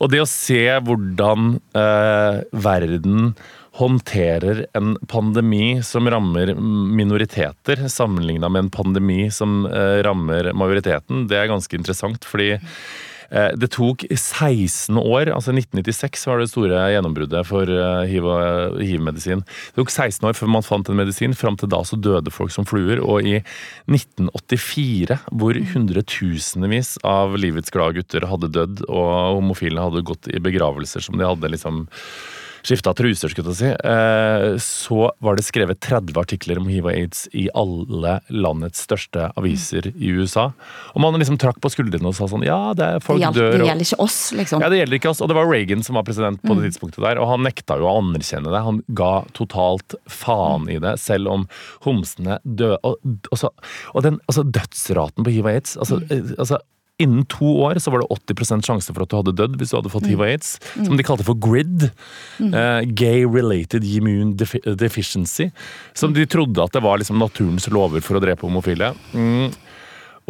[0.00, 3.34] Og det å se hvordan eh, verden
[3.80, 11.38] håndterer en pandemi som rammer minoriteter, sammenligna med en pandemi som eh, rammer majoriteten, det
[11.38, 12.24] er ganske interessant.
[12.24, 12.56] fordi
[13.30, 19.44] det tok 16 år, altså 1996 var det store gjennombruddet for eh, og hiv-medisin.
[19.44, 22.50] Det tok 16 år før man fant en medisin, fram til da så døde folk
[22.54, 23.02] som fluer.
[23.04, 23.38] Og i
[23.90, 31.04] 1984, hvor hundretusenvis av livets glade gutter hadde dødd, og homofile hadde gått i begravelser
[31.04, 31.86] som de hadde liksom
[32.66, 36.92] skifta truser, skulle jeg si, eh, så var det skrevet 30 artikler om hiv og
[36.92, 40.50] aids i alle landets største aviser i USA.
[40.94, 43.52] Og man liksom trakk på skuldrene og sa sånn Ja, det er folk Det, gjelder,
[43.52, 44.64] dør det gjelder ikke oss, liksom.
[44.64, 45.22] ja, det gjelder ikke oss.
[45.24, 47.88] Og det var Reagan som var president på det tidspunktet der, og han nekta jo
[47.90, 48.64] å anerkjenne det.
[48.66, 51.46] Han ga totalt faen i det, selv om
[51.86, 52.80] homsene døde.
[52.86, 53.00] Og,
[53.30, 53.52] og, så,
[53.94, 56.36] og den altså, dødsraten på hiv og aids altså, mm.
[56.38, 56.60] altså
[57.00, 59.78] Innen to år så var det 80% sjanse for at du hadde dødd hvis du
[59.78, 60.52] hadde fått hiv og aids.
[60.76, 61.88] Som de kalte for GRID.
[62.50, 65.48] eh, Gay Related Immune Defi Deficiency.
[65.96, 68.92] Som de trodde at det var liksom naturens lover for å drepe homofile.
[69.16, 69.50] Mm.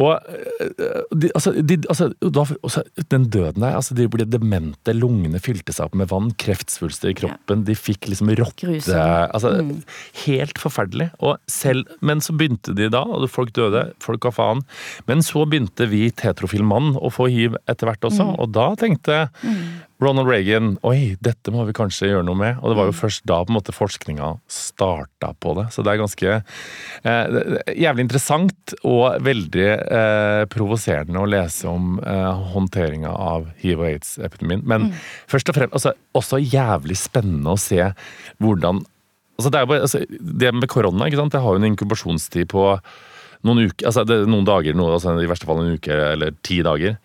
[0.01, 2.83] Og eh, de, altså, de, altså, da, altså,
[3.13, 7.17] den døden der, altså, de ble demente, lungene fylte seg opp med vann, kreftsvulster i
[7.17, 9.75] kroppen, de fikk liksom rotte altså, mm.
[10.23, 11.11] Helt forferdelig.
[11.51, 14.65] Selv, men så begynte de da, og folk døde, folk ga faen.
[15.09, 19.23] Men så begynte vi tetrofil mann å få hiv etter hvert også, og da tenkte
[20.01, 22.57] Ronald Reagan oi, dette må vi kanskje gjøre noe med.
[22.61, 25.67] Og det var jo først da på en måte forskninga starta på det.
[25.75, 27.41] Så det er ganske eh,
[27.77, 34.65] jævlig interessant og veldig eh, provoserende å lese om eh, håndteringa av hiv- og aids-epidemien.
[34.65, 34.89] Men
[35.29, 37.93] først og fremst altså, også jævlig spennende å se
[38.41, 38.85] hvordan
[39.41, 42.65] Altså det, bare, altså, det med korona, det har jo en inkubasjonstid på
[43.47, 46.59] noen uker, altså det, noen dager, noe, altså i verste fall en uke eller ti
[46.65, 46.97] dager.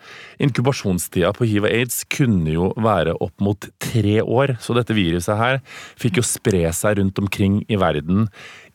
[0.43, 4.57] Inkubasjonstida på hiv og aids kunne jo være opp mot tre år.
[4.61, 5.59] Så dette viruset her
[5.99, 8.27] fikk jo spre seg rundt omkring i verden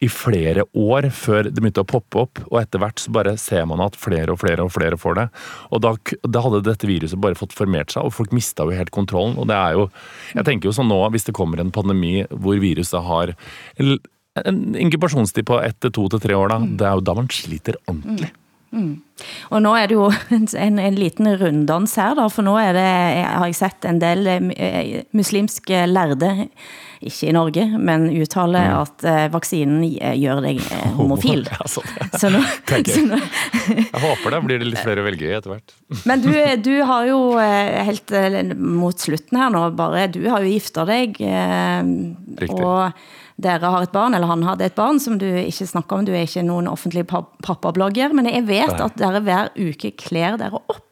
[0.02, 2.42] i flere år før det begynte å poppe opp.
[2.50, 5.28] Og etter hvert så bare ser man at flere og flere og flere får det.
[5.70, 5.94] Og da,
[6.26, 9.38] da hadde dette viruset bare fått formert seg, og folk mista jo helt kontrollen.
[9.38, 9.88] Og det er jo
[10.32, 13.34] Jeg tenker jo sånn nå, hvis det kommer en pandemi hvor viruset har
[14.40, 16.60] en inkubasjonstid på ett til to til tre år, da.
[16.64, 18.30] Det er jo da man sliter ordentlig.
[18.72, 20.06] Og nå er det jo
[20.56, 22.86] en, en liten runddans her, da, for nå det,
[23.28, 26.30] har jeg sett en del eh, muslimske lærde,
[27.02, 31.44] ikke i Norge, men uttale at eh, vaksinen eh, gjør deg eh, homofil.
[31.50, 32.08] Ja, sånn, ja.
[32.16, 33.06] Så nå, så jeg.
[33.10, 33.20] nå,
[33.82, 35.76] Jeg håper det blir det litt flere å velge i etter hvert.
[36.08, 36.30] men du,
[36.64, 40.86] du har jo eh, helt eh, mot slutten her nå, bare du har jo gifta
[40.88, 41.82] deg, eh,
[42.40, 42.62] Riktig.
[42.62, 46.06] og dere har et barn, eller han hadde et barn som du ikke snakker om,
[46.06, 50.62] du er ikke noen offentlig pappablogger, men jeg vet at dere hver uke kler dere
[50.62, 50.91] opp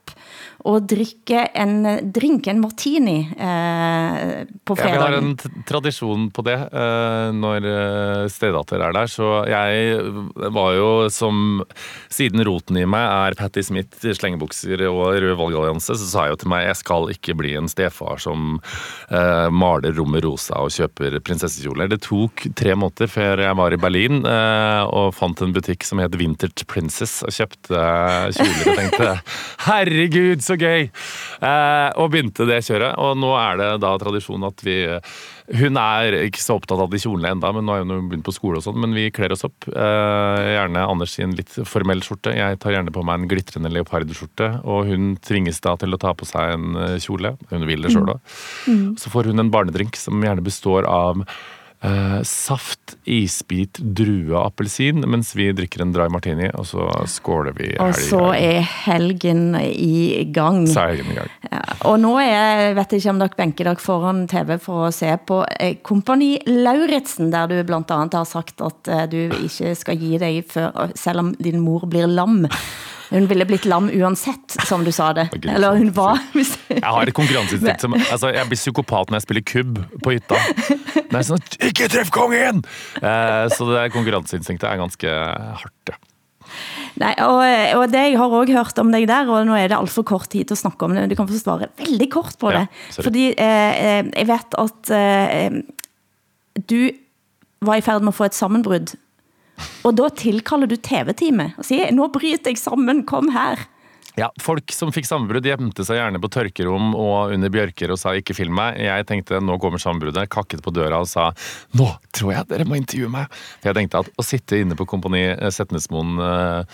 [0.68, 5.34] og drikke en drink, en martini, eh, på Ja, vi har en
[5.68, 7.68] tradisjon på det eh, når
[8.30, 11.62] stedatter stedater er der, så jeg var jo som
[12.10, 16.40] Siden roten i meg er Patti Smith, slengebukser og rød valgallianse, så sa jeg jo
[16.42, 18.58] til meg jeg skal ikke bli en stefar som
[19.10, 21.90] eh, maler rommet rosa og kjøper prinsessekjoler.
[21.90, 26.02] Det tok tre måneder før jeg var i Berlin eh, og fant en butikk som
[26.02, 27.84] het Vintage Princess og kjøpte
[28.36, 29.10] kjoler og tenkte
[29.68, 30.88] herregud, så gøy!
[31.40, 32.96] Eh, og begynte det kjøret.
[33.00, 34.78] Og nå er det da tradisjon at vi
[35.60, 38.34] Hun er ikke så opptatt av de kjolene enda, men nå har hun begynt på
[38.36, 39.66] skole og sånn, men vi kler oss opp.
[39.66, 42.36] Eh, gjerne Anders i en litt formell skjorte.
[42.36, 46.14] Jeg tar gjerne på meg en glitrende leopardskjorte, og hun tvinges da til å ta
[46.14, 47.34] på seg en eh, kjole.
[47.50, 48.36] Hun vil det sjøl òg.
[48.70, 48.84] Mm.
[49.00, 51.24] Så får hun en barnedrink som gjerne består av
[51.84, 57.56] eh, saft, isbit, drue og appelsin, mens vi drikker en dry martini, og så skåler
[57.56, 60.66] vi Og så er helgen i gang.
[60.68, 61.32] Så er helgen i gang.
[61.50, 64.94] Ja, og nå er, jeg vet ikke om dere benker dere foran TV for å
[64.94, 70.00] se på eh, Kompani Lauritzen, der du annet har sagt at eh, du ikke skal
[70.00, 72.44] gi deg før, selv om din mor blir lam.
[73.10, 75.28] Hun ville blitt lam uansett, som du sa det.
[75.34, 76.20] Er Eller hun var...
[76.70, 80.38] Jeg har et konkurranseinstinkt som altså, Jeg blir psykopat når jeg spiller kubb på hytta.
[80.94, 82.62] Det er sånn Ikke treff kongen!
[83.02, 85.16] Eh, så det konkurranseinstinktet er ganske
[85.64, 85.98] hardt, ja.
[87.00, 87.40] Nei, og,
[87.78, 90.06] og det jeg har også hørt om deg der, og nå er det alt for
[90.06, 92.50] kort tid til å snakke om det, men du kan få svare veldig kort på
[92.54, 92.64] det.
[92.66, 93.04] Ja.
[93.06, 95.60] Fordi eh, eh, jeg vet at eh,
[96.60, 96.80] du
[97.64, 98.94] var i ferd med å få et sammenbrudd,
[99.84, 103.62] og da tilkaller du TV-teamet og sier, nå bryter jeg sammen, kom her.
[104.18, 108.12] Ja, Folk som fikk sammenbrudd, gjemte seg gjerne på tørkerom og under bjørker og sa
[108.16, 108.80] 'ikke film meg'.
[108.82, 111.30] Jeg tenkte nå kommer sammenbruddet, kakket på døra og sa
[111.74, 113.30] 'nå tror jeg dere må intervjue meg'.
[113.64, 116.64] Jeg tenkte at å sitte inne på Kompani Setnesmoen eh,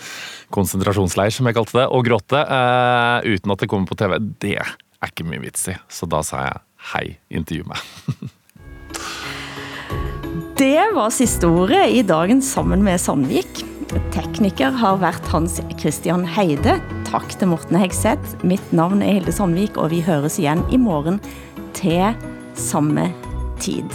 [0.51, 4.57] konsentrasjonsleir, som jeg kalte det, og gråte eh, uten at det kommer på TV, det
[4.57, 5.77] er ikke mye vits i.
[5.87, 6.59] Så da sa jeg
[6.91, 8.31] 'hei, intervju meg'.
[10.57, 13.59] Det var siste ordet i dagen Sammen med Sandvik.
[14.09, 16.79] Tekniker har vært Hans Christian Heide.
[17.05, 18.39] Takk til Morten Hegseth.
[18.41, 21.21] Mitt navn er Hilde Sandvik, og vi høres igjen i morgen
[21.77, 22.09] til
[22.57, 23.11] samme
[23.61, 23.85] tid.